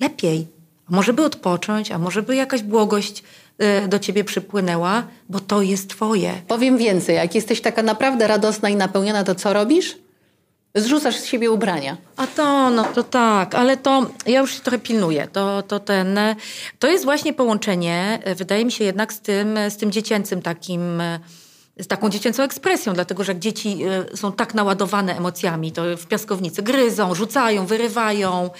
lepiej. 0.00 0.46
A 0.86 0.94
może 0.94 1.12
by 1.12 1.24
odpocząć, 1.24 1.90
a 1.90 1.98
może 1.98 2.22
by 2.22 2.36
jakaś 2.36 2.62
błogość 2.62 3.22
do 3.88 3.98
ciebie 3.98 4.24
przypłynęła, 4.24 5.02
bo 5.28 5.40
to 5.40 5.62
jest 5.62 5.90
twoje. 5.90 6.32
Powiem 6.48 6.78
więcej, 6.78 7.16
jak 7.16 7.34
jesteś 7.34 7.60
taka 7.60 7.82
naprawdę 7.82 8.26
radosna 8.26 8.68
i 8.68 8.76
napełniona, 8.76 9.24
to 9.24 9.34
co 9.34 9.52
robisz? 9.52 9.96
Zrzucasz 10.74 11.16
z 11.16 11.24
siebie 11.24 11.50
ubrania. 11.50 11.96
A 12.16 12.26
to, 12.26 12.70
no 12.70 12.84
to 12.84 13.02
tak, 13.02 13.54
ale 13.54 13.76
to 13.76 14.06
ja 14.26 14.40
już 14.40 14.54
się 14.54 14.60
trochę 14.60 14.78
pilnuję. 14.78 15.28
To, 15.32 15.62
to 15.62 15.80
ten, 15.80 16.18
e, 16.18 16.36
to 16.78 16.88
jest 16.88 17.04
właśnie 17.04 17.32
połączenie, 17.32 18.18
e, 18.22 18.34
wydaje 18.34 18.64
mi 18.64 18.72
się 18.72 18.84
jednak 18.84 19.12
z 19.12 19.20
tym, 19.20 19.56
e, 19.56 19.70
z 19.70 19.76
tym 19.76 19.92
dziecięcym 19.92 20.42
takim, 20.42 21.02
z 21.78 21.86
taką 21.86 22.10
dziecięcą 22.10 22.42
ekspresją, 22.42 22.94
dlatego 22.94 23.24
że 23.24 23.32
jak 23.32 23.38
dzieci 23.38 23.78
są 24.14 24.32
tak 24.32 24.54
naładowane 24.54 25.16
emocjami, 25.16 25.72
to 25.72 25.82
w 25.96 26.06
piaskownicy 26.06 26.62
gryzą, 26.62 27.14
rzucają, 27.14 27.66
wyrywają, 27.66 28.50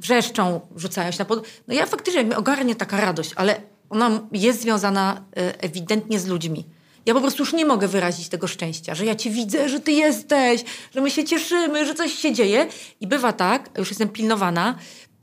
wrzeszczą, 0.00 0.60
rzucają 0.76 1.10
się 1.10 1.18
na 1.18 1.24
pod... 1.24 1.46
No 1.68 1.74
ja 1.74 1.86
faktycznie 1.86 2.24
mnie 2.24 2.36
ogarnie 2.36 2.76
taka 2.76 3.00
radość, 3.00 3.32
ale 3.36 3.60
ona 3.90 4.20
jest 4.32 4.60
związana 4.60 5.24
e, 5.36 5.62
ewidentnie 5.62 6.20
z 6.20 6.26
ludźmi. 6.26 6.66
Ja 7.06 7.14
po 7.14 7.20
prostu 7.20 7.42
już 7.42 7.52
nie 7.52 7.66
mogę 7.66 7.88
wyrazić 7.88 8.28
tego 8.28 8.46
szczęścia, 8.46 8.94
że 8.94 9.04
ja 9.04 9.14
cię 9.14 9.30
widzę, 9.30 9.68
że 9.68 9.80
ty 9.80 9.92
jesteś, 9.92 10.64
że 10.94 11.00
my 11.00 11.10
się 11.10 11.24
cieszymy, 11.24 11.86
że 11.86 11.94
coś 11.94 12.12
się 12.12 12.32
dzieje. 12.32 12.66
I 13.00 13.06
bywa 13.06 13.32
tak, 13.32 13.70
już 13.78 13.88
jestem 13.88 14.08
pilnowana, 14.08 14.74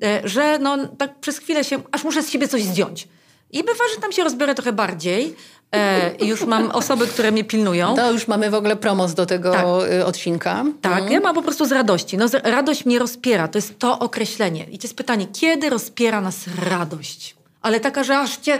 e, 0.04 0.22
że 0.24 0.60
no, 0.60 0.78
tak 0.98 1.20
przez 1.20 1.38
chwilę 1.38 1.64
się, 1.64 1.80
aż 1.92 2.04
muszę 2.04 2.24
z 2.24 2.30
siebie 2.30 2.48
coś 2.48 2.64
zdjąć. 2.64 3.08
I 3.52 3.64
bywa, 3.64 3.84
że 3.96 4.02
tam 4.02 4.12
się 4.12 4.24
rozbiorę 4.24 4.56
trochę 4.56 4.74
bardziej. 4.74 5.36
E, 5.76 6.26
już 6.26 6.46
mam 6.46 6.72
osoby, 6.82 7.08
które 7.08 7.32
mnie 7.32 7.44
pilnują. 7.44 7.96
To 7.96 8.12
już 8.12 8.28
mamy 8.28 8.50
w 8.50 8.54
ogóle 8.54 8.76
promos 8.76 9.14
do 9.14 9.26
tego 9.26 9.52
tak. 9.52 9.66
Y, 9.92 10.06
odcinka. 10.06 10.66
Tak, 10.82 10.94
mhm. 10.94 11.12
ja 11.12 11.20
mam 11.20 11.36
po 11.36 11.42
prostu 11.42 11.66
z 11.66 11.72
radości. 11.72 12.18
No, 12.18 12.26
radość 12.44 12.86
mnie 12.86 13.00
rozpiera, 13.00 13.48
to 13.48 13.58
jest 13.58 13.80
to 13.80 14.00
określenie. 14.00 14.64
I 14.64 14.78
to 14.78 14.88
jest 14.88 14.96
pytanie, 14.96 15.28
kiedy 15.34 15.70
rozpiera 15.70 16.22
nas 16.22 16.46
radość? 16.70 17.37
Ale 17.68 17.80
taka, 17.80 18.04
że 18.04 18.20
aż 18.20 18.38
cię 18.38 18.60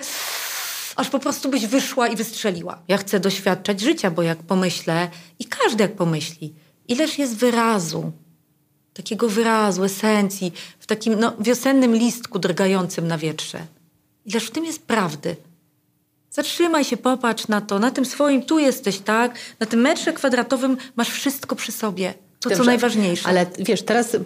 aż 0.96 1.10
po 1.10 1.20
prostu 1.20 1.50
byś 1.50 1.66
wyszła 1.66 2.08
i 2.08 2.16
wystrzeliła. 2.16 2.80
Ja 2.88 2.98
chcę 2.98 3.20
doświadczać 3.20 3.82
życia, 3.82 4.12
bo 4.12 4.22
jak 4.22 4.38
pomyślę, 4.38 5.10
i 5.40 5.46
każdy 5.46 5.84
jak 5.84 5.96
pomyśli, 5.96 6.54
ileż 6.88 7.18
jest 7.18 7.36
wyrazu, 7.36 8.12
takiego 8.94 9.30
wyrazu, 9.30 9.84
esencji, 9.84 10.54
w 10.80 10.88
takim 10.88 11.20
no, 11.20 11.34
wiosennym 11.40 11.96
listku 11.96 12.40
drgającym 12.40 13.08
na 13.08 13.18
wietrze. 13.18 13.60
Ileż 14.26 14.44
w 14.46 14.52
tym 14.52 14.66
jest 14.66 14.84
prawdy. 14.84 15.36
Zatrzymaj 16.30 16.84
się, 16.84 16.98
popatrz 16.98 17.48
na 17.48 17.62
to, 17.62 17.80
na 17.80 17.92
tym 17.92 18.06
swoim, 18.06 18.42
tu 18.44 18.60
jesteś, 18.60 19.00
tak? 19.00 19.36
Na 19.60 19.66
tym 19.66 19.82
metrze 19.82 20.14
kwadratowym 20.14 20.78
masz 20.96 21.10
wszystko 21.10 21.56
przy 21.56 21.72
sobie. 21.72 22.14
To, 22.50 22.58
co 22.58 22.64
najważniejsze. 22.64 23.30
Ale 23.30 23.46
wiesz, 23.60 23.82
teraz 23.82 24.14
y, 24.14 24.20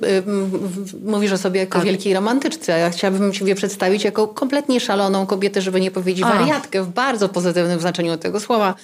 mówisz 1.05 1.31
o 1.31 1.37
sobie 1.37 1.59
jako 1.59 1.77
tak. 1.79 1.85
wielkiej 1.85 2.13
romantyczce, 2.13 2.73
a 2.73 2.77
ja 2.77 2.89
chciałabym 2.89 3.33
Ciebie 3.33 3.55
przedstawić 3.55 4.03
jako 4.03 4.27
kompletnie 4.27 4.79
szaloną 4.79 5.25
kobietę, 5.25 5.61
żeby 5.61 5.81
nie 5.81 5.91
powiedzieć 5.91 6.25
a. 6.25 6.33
wariatkę 6.33 6.83
w 6.83 6.87
bardzo 6.87 7.29
pozytywnym 7.29 7.79
znaczeniu 7.79 8.17
tego 8.17 8.39
słowa. 8.39 8.75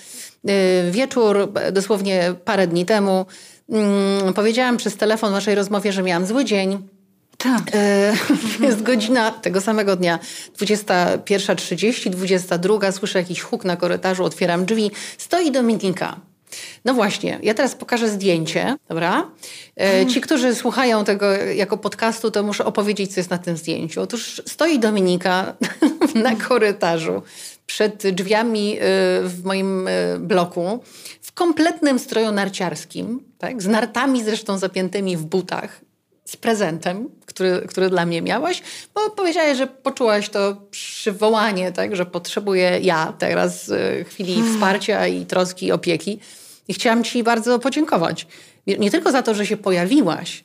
Y, 0.49 0.91
wieczór, 0.91 1.53
dosłownie 1.71 2.33
parę 2.45 2.67
dni 2.67 2.85
temu, 2.85 3.25
y, 4.29 4.33
powiedziałam 4.33 4.77
przez 4.77 4.97
telefon 4.97 5.29
w 5.29 5.33
naszej 5.33 5.55
rozmowie, 5.55 5.91
że 5.91 6.03
miałam 6.03 6.25
zły 6.25 6.45
dzień. 6.45 6.87
Tak. 7.37 7.61
E, 7.73 8.13
jest 8.65 8.83
godzina 8.83 9.31
tego 9.31 9.61
samego 9.61 9.95
dnia 9.95 10.19
21.30, 10.59 12.09
22. 12.09 12.91
Słyszę 12.91 13.19
jakiś 13.19 13.41
huk 13.41 13.65
na 13.65 13.77
korytarzu, 13.77 14.23
otwieram 14.23 14.65
drzwi. 14.65 14.91
Stoi 15.17 15.51
Dominika. 15.51 16.19
No 16.85 16.93
właśnie, 16.93 17.39
ja 17.43 17.53
teraz 17.53 17.75
pokażę 17.75 18.09
zdjęcie, 18.09 18.77
dobra? 18.89 19.31
E, 19.79 20.05
ci, 20.05 20.21
którzy 20.21 20.55
słuchają 20.55 21.05
tego 21.05 21.33
jako 21.35 21.77
podcastu, 21.77 22.31
to 22.31 22.43
muszę 22.43 22.65
opowiedzieć, 22.65 23.13
co 23.13 23.19
jest 23.19 23.29
na 23.29 23.37
tym 23.37 23.57
zdjęciu. 23.57 24.01
Otóż 24.01 24.41
stoi 24.45 24.79
Dominika 24.79 25.53
na 26.15 26.35
korytarzu 26.35 27.21
przed 27.65 28.07
drzwiami 28.07 28.73
e, 28.73 28.79
w 29.23 29.41
moim 29.43 29.87
e, 29.87 29.91
bloku 30.19 30.79
w 31.21 31.31
kompletnym 31.31 31.99
stroju 31.99 32.31
narciarskim, 32.31 33.23
tak? 33.37 33.61
z 33.61 33.67
nartami 33.67 34.23
zresztą 34.23 34.57
zapiętymi 34.57 35.17
w 35.17 35.25
butach, 35.25 35.81
z 36.27 36.37
prezentem, 36.37 37.09
który, 37.25 37.61
który 37.67 37.89
dla 37.89 38.05
mnie 38.05 38.21
miałaś, 38.21 38.61
bo 38.95 39.09
powiedziałaś, 39.09 39.57
że 39.57 39.67
poczułaś 39.67 40.29
to 40.29 40.57
przywołanie, 40.71 41.71
tak, 41.71 41.95
że 41.95 42.05
potrzebuję 42.05 42.79
ja 42.81 43.13
teraz 43.19 43.71
chwili 44.07 44.33
hmm. 44.35 44.53
wsparcia 44.53 45.07
i 45.07 45.25
troski 45.25 45.71
opieki. 45.71 46.19
I 46.67 46.73
chciałam 46.73 47.03
Ci 47.03 47.23
bardzo 47.23 47.59
podziękować. 47.59 48.27
Nie 48.67 48.91
tylko 48.91 49.11
za 49.11 49.23
to, 49.23 49.33
że 49.33 49.45
się 49.45 49.57
pojawiłaś, 49.57 50.43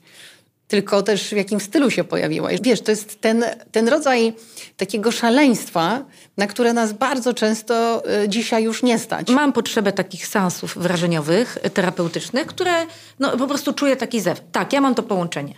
tylko 0.68 1.02
też 1.02 1.28
w 1.28 1.36
jakim 1.36 1.60
stylu 1.60 1.90
się 1.90 2.04
pojawiłaś. 2.04 2.60
Wiesz, 2.62 2.80
to 2.80 2.90
jest 2.90 3.20
ten, 3.20 3.44
ten 3.72 3.88
rodzaj 3.88 4.32
takiego 4.76 5.12
szaleństwa, 5.12 6.04
na 6.36 6.46
które 6.46 6.72
nas 6.72 6.92
bardzo 6.92 7.34
często 7.34 8.02
y, 8.24 8.28
dzisiaj 8.28 8.64
już 8.64 8.82
nie 8.82 8.98
stać. 8.98 9.28
Mam 9.28 9.52
potrzebę 9.52 9.92
takich 9.92 10.26
seansów 10.26 10.78
wrażeniowych, 10.78 11.58
terapeutycznych, 11.74 12.46
które 12.46 12.72
no, 13.18 13.36
po 13.36 13.46
prostu 13.46 13.72
czuję 13.72 13.96
taki 13.96 14.20
zew. 14.20 14.40
Tak, 14.52 14.72
ja 14.72 14.80
mam 14.80 14.94
to 14.94 15.02
połączenie, 15.02 15.54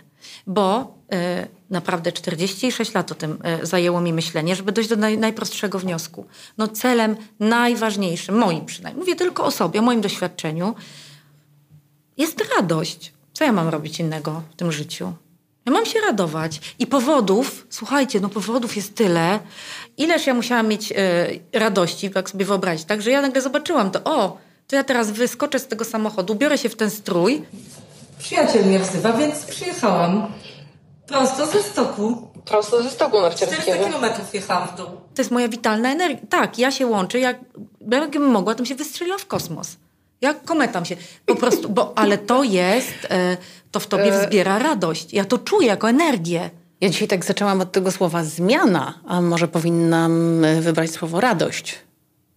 bo 0.47 0.95
y, 1.43 1.47
naprawdę 1.69 2.11
46 2.11 2.93
lat 2.93 3.11
o 3.11 3.15
tym 3.15 3.37
y, 3.63 3.65
zajęło 3.65 4.01
mi 4.01 4.13
myślenie, 4.13 4.55
żeby 4.55 4.71
dojść 4.71 4.89
do 4.89 4.95
naj, 4.95 5.17
najprostszego 5.17 5.79
wniosku. 5.79 6.25
No 6.57 6.67
celem 6.67 7.15
najważniejszym, 7.39 8.37
moim 8.37 8.65
przynajmniej, 8.65 8.99
mówię 8.99 9.15
tylko 9.15 9.45
o 9.45 9.51
sobie, 9.51 9.79
o 9.79 9.83
moim 9.83 10.01
doświadczeniu, 10.01 10.75
jest 12.17 12.43
radość. 12.57 13.13
Co 13.33 13.43
ja 13.43 13.51
mam 13.51 13.67
robić 13.67 13.99
innego 13.99 14.41
w 14.51 14.55
tym 14.55 14.71
życiu? 14.71 15.13
Ja 15.65 15.71
mam 15.71 15.85
się 15.85 15.99
radować. 16.01 16.75
I 16.79 16.87
powodów, 16.87 17.67
słuchajcie, 17.69 18.19
no 18.19 18.29
powodów 18.29 18.75
jest 18.75 18.95
tyle. 18.95 19.39
Ileż 19.97 20.27
ja 20.27 20.33
musiałam 20.33 20.67
mieć 20.67 20.91
y, 20.91 20.95
radości, 21.59 22.11
jak 22.15 22.29
sobie 22.29 22.45
wyobrazić, 22.45 22.85
tak? 22.85 23.01
Że 23.01 23.11
ja 23.11 23.21
nagle 23.21 23.41
zobaczyłam 23.41 23.91
to, 23.91 24.03
o, 24.03 24.37
to 24.67 24.75
ja 24.75 24.83
teraz 24.83 25.11
wyskoczę 25.11 25.59
z 25.59 25.67
tego 25.67 25.85
samochodu, 25.85 26.35
biorę 26.35 26.57
się 26.57 26.69
w 26.69 26.75
ten 26.75 26.91
strój. 26.91 27.41
Przyjaciel 28.19 28.65
mnie 28.65 28.79
wzywa, 28.79 29.13
więc 29.13 29.45
przyjechałam. 29.45 30.27
Prosto 31.07 31.45
ze 31.45 31.63
stoku. 31.63 32.27
Prosto 32.45 32.83
ze 32.83 32.89
stoku 32.89 33.21
narciarskiego. 33.21 33.61
400 33.61 33.85
kilometrów 33.85 34.33
jechałam 34.33 34.67
w 34.67 34.77
dół. 34.77 34.85
To 34.85 35.21
jest 35.21 35.31
moja 35.31 35.47
witalna 35.47 35.91
energia. 35.91 36.19
Tak, 36.29 36.59
ja 36.59 36.71
się 36.71 36.87
łączę, 36.87 37.19
jak, 37.19 37.37
jakbym 37.91 38.31
mogła, 38.31 38.53
to 38.53 38.57
bym 38.57 38.65
się 38.65 38.75
wystrzeliła 38.75 39.17
w 39.17 39.25
kosmos. 39.25 39.77
Jak 40.21 40.43
kometam 40.43 40.85
się. 40.85 40.95
Po 41.25 41.35
prostu, 41.35 41.69
bo, 41.69 41.93
ale 41.97 42.17
to 42.17 42.43
jest, 42.43 43.07
e, 43.09 43.37
to 43.71 43.79
w 43.79 43.87
tobie 43.87 44.15
e, 44.15 44.25
wzbiera 44.25 44.59
radość. 44.59 45.13
Ja 45.13 45.25
to 45.25 45.37
czuję 45.37 45.67
jako 45.67 45.89
energię. 45.89 46.49
Ja 46.81 46.89
dzisiaj 46.89 47.07
tak 47.07 47.25
zaczęłam 47.25 47.61
od 47.61 47.71
tego 47.71 47.91
słowa 47.91 48.23
zmiana, 48.23 48.93
a 49.07 49.21
może 49.21 49.47
powinnam 49.47 50.43
e, 50.45 50.61
wybrać 50.61 50.91
słowo 50.91 51.21
radość. 51.21 51.79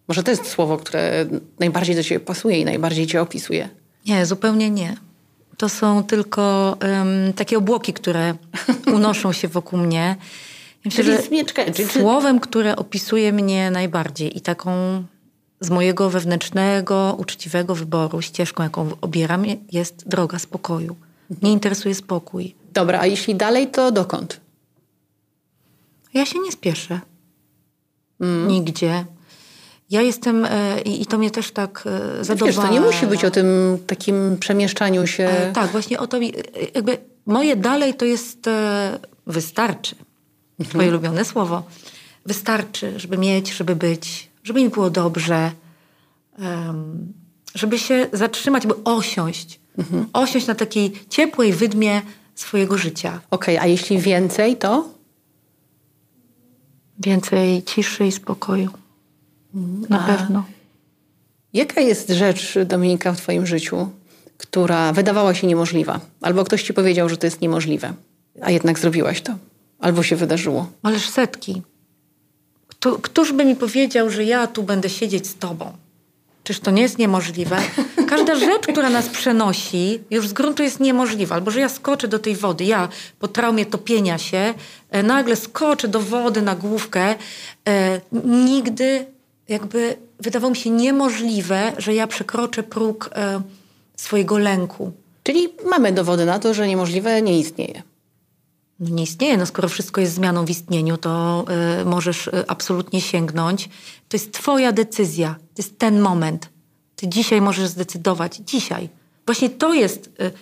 Może 0.08 0.22
to 0.22 0.30
jest 0.30 0.46
słowo, 0.46 0.76
które 0.76 1.26
najbardziej 1.58 1.96
do 1.96 2.02
ciebie 2.02 2.20
pasuje 2.20 2.60
i 2.60 2.64
najbardziej 2.64 3.06
cię 3.06 3.22
opisuje. 3.22 3.68
Nie, 4.06 4.26
zupełnie 4.26 4.70
nie. 4.70 4.96
To 5.58 5.68
są 5.68 6.04
tylko 6.04 6.76
um, 6.82 7.32
takie 7.32 7.58
obłoki, 7.58 7.92
które 7.92 8.34
unoszą 8.96 9.32
się 9.32 9.48
wokół 9.48 9.78
mnie. 9.78 10.16
Myślę, 10.84 11.04
czyli, 11.04 11.38
że 11.38 11.44
czekaj, 11.44 11.72
czy, 11.72 11.86
słowem, 11.86 12.40
które 12.40 12.76
opisuje 12.76 13.32
mnie 13.32 13.70
najbardziej 13.70 14.38
i 14.38 14.40
taką 14.40 14.70
z 15.60 15.70
mojego 15.70 16.10
wewnętrznego, 16.10 17.16
uczciwego 17.18 17.74
wyboru, 17.74 18.22
ścieżką, 18.22 18.62
jaką 18.62 18.90
obieram, 19.00 19.44
jest 19.72 20.08
droga 20.08 20.38
spokoju. 20.38 20.96
Mnie 21.42 21.52
interesuje 21.52 21.94
spokój. 21.94 22.54
Dobra, 22.72 23.00
a 23.00 23.06
jeśli 23.06 23.34
dalej, 23.34 23.68
to 23.68 23.92
dokąd? 23.92 24.40
Ja 26.14 26.26
się 26.26 26.38
nie 26.38 26.52
spieszę. 26.52 27.00
Mm. 28.20 28.48
Nigdzie. 28.48 29.04
Ja 29.90 30.02
jestem, 30.02 30.44
e, 30.44 30.80
i 30.80 31.06
to 31.06 31.18
mnie 31.18 31.30
też 31.30 31.50
tak 31.50 31.84
e, 32.20 32.24
zadowala. 32.24 32.52
Wiesz, 32.52 32.66
to 32.66 32.72
nie 32.72 32.80
musi 32.80 33.06
być 33.06 33.24
o 33.24 33.30
tym 33.30 33.78
takim 33.86 34.36
przemieszczaniu 34.40 35.06
się. 35.06 35.28
E, 35.28 35.52
tak, 35.52 35.70
właśnie 35.70 35.98
o 35.98 36.06
to 36.06 36.20
mi, 36.20 36.32
jakby 36.74 36.98
moje 37.26 37.56
dalej 37.56 37.94
to 37.94 38.04
jest 38.04 38.38
wystarczy. 39.26 39.96
Mhm. 40.58 40.70
Twoje 40.70 40.88
ulubione 40.88 41.24
słowo. 41.24 41.62
Wystarczy, 42.26 43.00
żeby 43.00 43.18
mieć, 43.18 43.52
żeby 43.52 43.76
być, 43.76 44.30
żeby 44.44 44.62
mi 44.62 44.68
było 44.68 44.90
dobrze, 44.90 45.50
żeby 47.54 47.78
się 47.78 48.06
zatrzymać, 48.12 48.66
by 48.66 48.74
osiąść. 48.84 49.60
Mhm. 49.78 50.06
Osiąść 50.12 50.46
na 50.46 50.54
takiej 50.54 50.92
ciepłej 51.08 51.52
wydmie 51.52 52.02
swojego 52.34 52.78
życia. 52.78 53.20
Okej, 53.30 53.56
okay, 53.56 53.64
a 53.64 53.66
jeśli 53.66 53.98
więcej, 53.98 54.56
to? 54.56 54.88
Więcej 56.98 57.62
ciszy 57.62 58.06
i 58.06 58.12
spokoju. 58.12 58.70
Na 59.88 60.04
A 60.04 60.06
pewno. 60.06 60.44
Jaka 61.52 61.80
jest 61.80 62.10
rzecz, 62.10 62.58
Dominika, 62.66 63.12
w 63.12 63.20
Twoim 63.20 63.46
życiu, 63.46 63.88
która 64.38 64.92
wydawała 64.92 65.34
się 65.34 65.46
niemożliwa? 65.46 66.00
Albo 66.20 66.44
ktoś 66.44 66.62
Ci 66.62 66.74
powiedział, 66.74 67.08
że 67.08 67.16
to 67.16 67.26
jest 67.26 67.40
niemożliwe, 67.40 67.92
a 68.40 68.50
jednak 68.50 68.78
zrobiłaś 68.78 69.20
to? 69.20 69.34
Albo 69.78 70.02
się 70.02 70.16
wydarzyło? 70.16 70.70
Ależ 70.82 71.08
setki. 71.08 71.62
Kto, 72.66 72.98
któż 72.98 73.32
by 73.32 73.44
mi 73.44 73.56
powiedział, 73.56 74.10
że 74.10 74.24
ja 74.24 74.46
tu 74.46 74.62
będę 74.62 74.88
siedzieć 74.88 75.26
z 75.26 75.34
Tobą? 75.34 75.72
Czyż 76.44 76.60
to 76.60 76.70
nie 76.70 76.82
jest 76.82 76.98
niemożliwe? 76.98 77.56
Każda 78.08 78.34
rzecz, 78.34 78.66
która 78.66 78.90
nas 78.90 79.08
przenosi, 79.08 80.00
już 80.10 80.28
z 80.28 80.32
gruntu 80.32 80.62
jest 80.62 80.80
niemożliwa. 80.80 81.34
Albo 81.34 81.50
że 81.50 81.60
ja 81.60 81.68
skoczę 81.68 82.08
do 82.08 82.18
tej 82.18 82.36
wody, 82.36 82.64
ja 82.64 82.88
po 83.18 83.28
traumie 83.28 83.66
topienia 83.66 84.18
się, 84.18 84.54
e, 84.90 85.02
nagle 85.02 85.36
skoczę 85.36 85.88
do 85.88 86.00
wody 86.00 86.42
na 86.42 86.54
główkę. 86.54 87.14
E, 87.68 88.00
nigdy 88.24 89.06
jakby 89.48 89.96
wydawało 90.20 90.50
mi 90.50 90.56
się 90.56 90.70
niemożliwe, 90.70 91.72
że 91.78 91.94
ja 91.94 92.06
przekroczę 92.06 92.62
próg 92.62 93.10
e, 93.12 93.42
swojego 93.96 94.38
lęku. 94.38 94.92
Czyli 95.22 95.48
mamy 95.70 95.92
dowody 95.92 96.24
na 96.24 96.38
to, 96.38 96.54
że 96.54 96.68
niemożliwe 96.68 97.22
nie 97.22 97.38
istnieje. 97.38 97.82
No 98.80 98.88
nie 98.90 99.02
istnieje. 99.02 99.36
No 99.36 99.46
skoro 99.46 99.68
wszystko 99.68 100.00
jest 100.00 100.14
zmianą 100.14 100.44
w 100.44 100.50
istnieniu, 100.50 100.96
to 100.96 101.44
y, 101.80 101.84
możesz 101.84 102.26
y, 102.26 102.44
absolutnie 102.46 103.00
sięgnąć. 103.00 103.68
To 104.08 104.16
jest 104.16 104.32
twoja 104.32 104.72
decyzja. 104.72 105.34
To 105.54 105.62
jest 105.62 105.78
ten 105.78 106.00
moment. 106.00 106.48
Ty 106.96 107.08
dzisiaj 107.08 107.40
możesz 107.40 107.68
zdecydować. 107.68 108.36
Dzisiaj. 108.36 108.88
Właśnie 109.26 109.50
to 109.50 109.74
jest 109.74 110.06
y, 110.06 110.32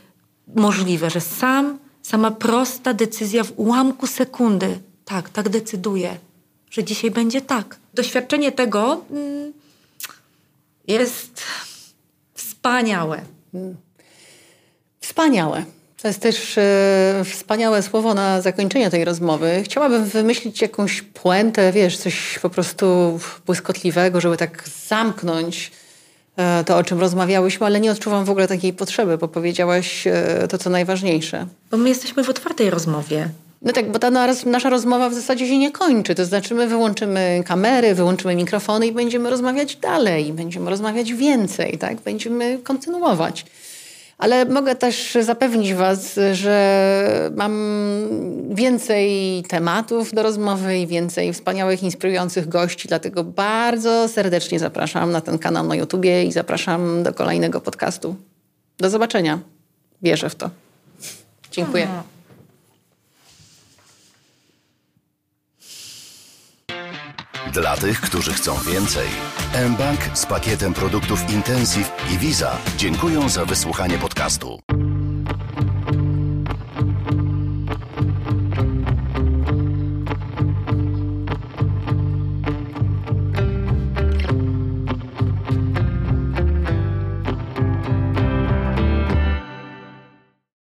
możliwe, 0.56 1.10
że 1.10 1.20
sam, 1.20 1.78
sama 2.02 2.30
prosta 2.30 2.94
decyzja 2.94 3.44
w 3.44 3.52
ułamku 3.56 4.06
sekundy. 4.06 4.78
Tak, 5.04 5.30
tak 5.30 5.48
decyduje, 5.48 6.16
że 6.70 6.84
dzisiaj 6.84 7.10
będzie 7.10 7.40
tak. 7.40 7.78
Doświadczenie 7.96 8.52
tego 8.52 9.04
mm, 9.10 9.52
jest 10.88 11.42
wspaniałe. 12.34 13.20
Wspaniałe. 15.00 15.64
To 16.02 16.08
jest 16.08 16.20
też 16.20 16.58
e, 16.58 17.22
wspaniałe 17.24 17.82
słowo 17.82 18.14
na 18.14 18.40
zakończenie 18.40 18.90
tej 18.90 19.04
rozmowy. 19.04 19.62
Chciałabym 19.64 20.04
wymyślić 20.04 20.62
jakąś 20.62 21.02
puentę, 21.02 21.72
wiesz, 21.72 21.98
coś 21.98 22.38
po 22.42 22.50
prostu 22.50 23.18
błyskotliwego, 23.46 24.20
żeby 24.20 24.36
tak 24.36 24.64
zamknąć 24.88 25.72
e, 26.36 26.64
to, 26.64 26.76
o 26.76 26.84
czym 26.84 27.00
rozmawiałyśmy, 27.00 27.66
ale 27.66 27.80
nie 27.80 27.92
odczuwam 27.92 28.24
w 28.24 28.30
ogóle 28.30 28.48
takiej 28.48 28.72
potrzeby, 28.72 29.18
bo 29.18 29.28
powiedziałaś 29.28 30.06
e, 30.06 30.48
to, 30.48 30.58
co 30.58 30.70
najważniejsze. 30.70 31.46
Bo 31.70 31.76
my 31.76 31.88
jesteśmy 31.88 32.24
w 32.24 32.30
otwartej 32.30 32.70
rozmowie. 32.70 33.28
No 33.62 33.72
tak, 33.72 33.92
bo 33.92 33.98
ta 33.98 34.10
nas- 34.10 34.46
nasza 34.46 34.70
rozmowa 34.70 35.08
w 35.08 35.14
zasadzie 35.14 35.46
się 35.48 35.58
nie 35.58 35.72
kończy. 35.72 36.14
To 36.14 36.24
znaczy 36.24 36.54
my 36.54 36.68
wyłączymy 36.68 37.42
kamery, 37.46 37.94
wyłączymy 37.94 38.36
mikrofony 38.36 38.86
i 38.86 38.92
będziemy 38.92 39.30
rozmawiać 39.30 39.76
dalej, 39.76 40.32
będziemy 40.32 40.70
rozmawiać 40.70 41.12
więcej, 41.12 41.78
tak? 41.78 42.00
Będziemy 42.00 42.58
kontynuować. 42.58 43.46
Ale 44.18 44.44
mogę 44.44 44.74
też 44.74 45.18
zapewnić 45.20 45.74
Was, 45.74 46.18
że 46.32 47.30
mam 47.36 47.54
więcej 48.50 49.42
tematów 49.48 50.14
do 50.14 50.22
rozmowy 50.22 50.78
i 50.78 50.86
więcej 50.86 51.32
wspaniałych, 51.32 51.82
inspirujących 51.82 52.48
gości, 52.48 52.88
dlatego 52.88 53.24
bardzo 53.24 54.08
serdecznie 54.08 54.58
zapraszam 54.58 55.12
na 55.12 55.20
ten 55.20 55.38
kanał 55.38 55.66
na 55.66 55.76
YouTubie 55.76 56.24
i 56.24 56.32
zapraszam 56.32 57.02
do 57.02 57.12
kolejnego 57.12 57.60
podcastu. 57.60 58.16
Do 58.78 58.90
zobaczenia. 58.90 59.38
Wierzę 60.02 60.30
w 60.30 60.34
to. 60.34 60.50
Dziękuję. 61.50 61.88
Dla 67.56 67.76
tych, 67.76 68.00
którzy 68.00 68.32
chcą 68.32 68.56
więcej, 68.72 69.08
mBank 69.70 70.00
z 70.14 70.26
pakietem 70.26 70.74
produktów 70.74 71.30
Intensive 71.30 71.92
i 72.14 72.18
Visa 72.18 72.58
dziękują 72.76 73.28
za 73.28 73.44
wysłuchanie 73.44 73.98
podcastu. 73.98 74.60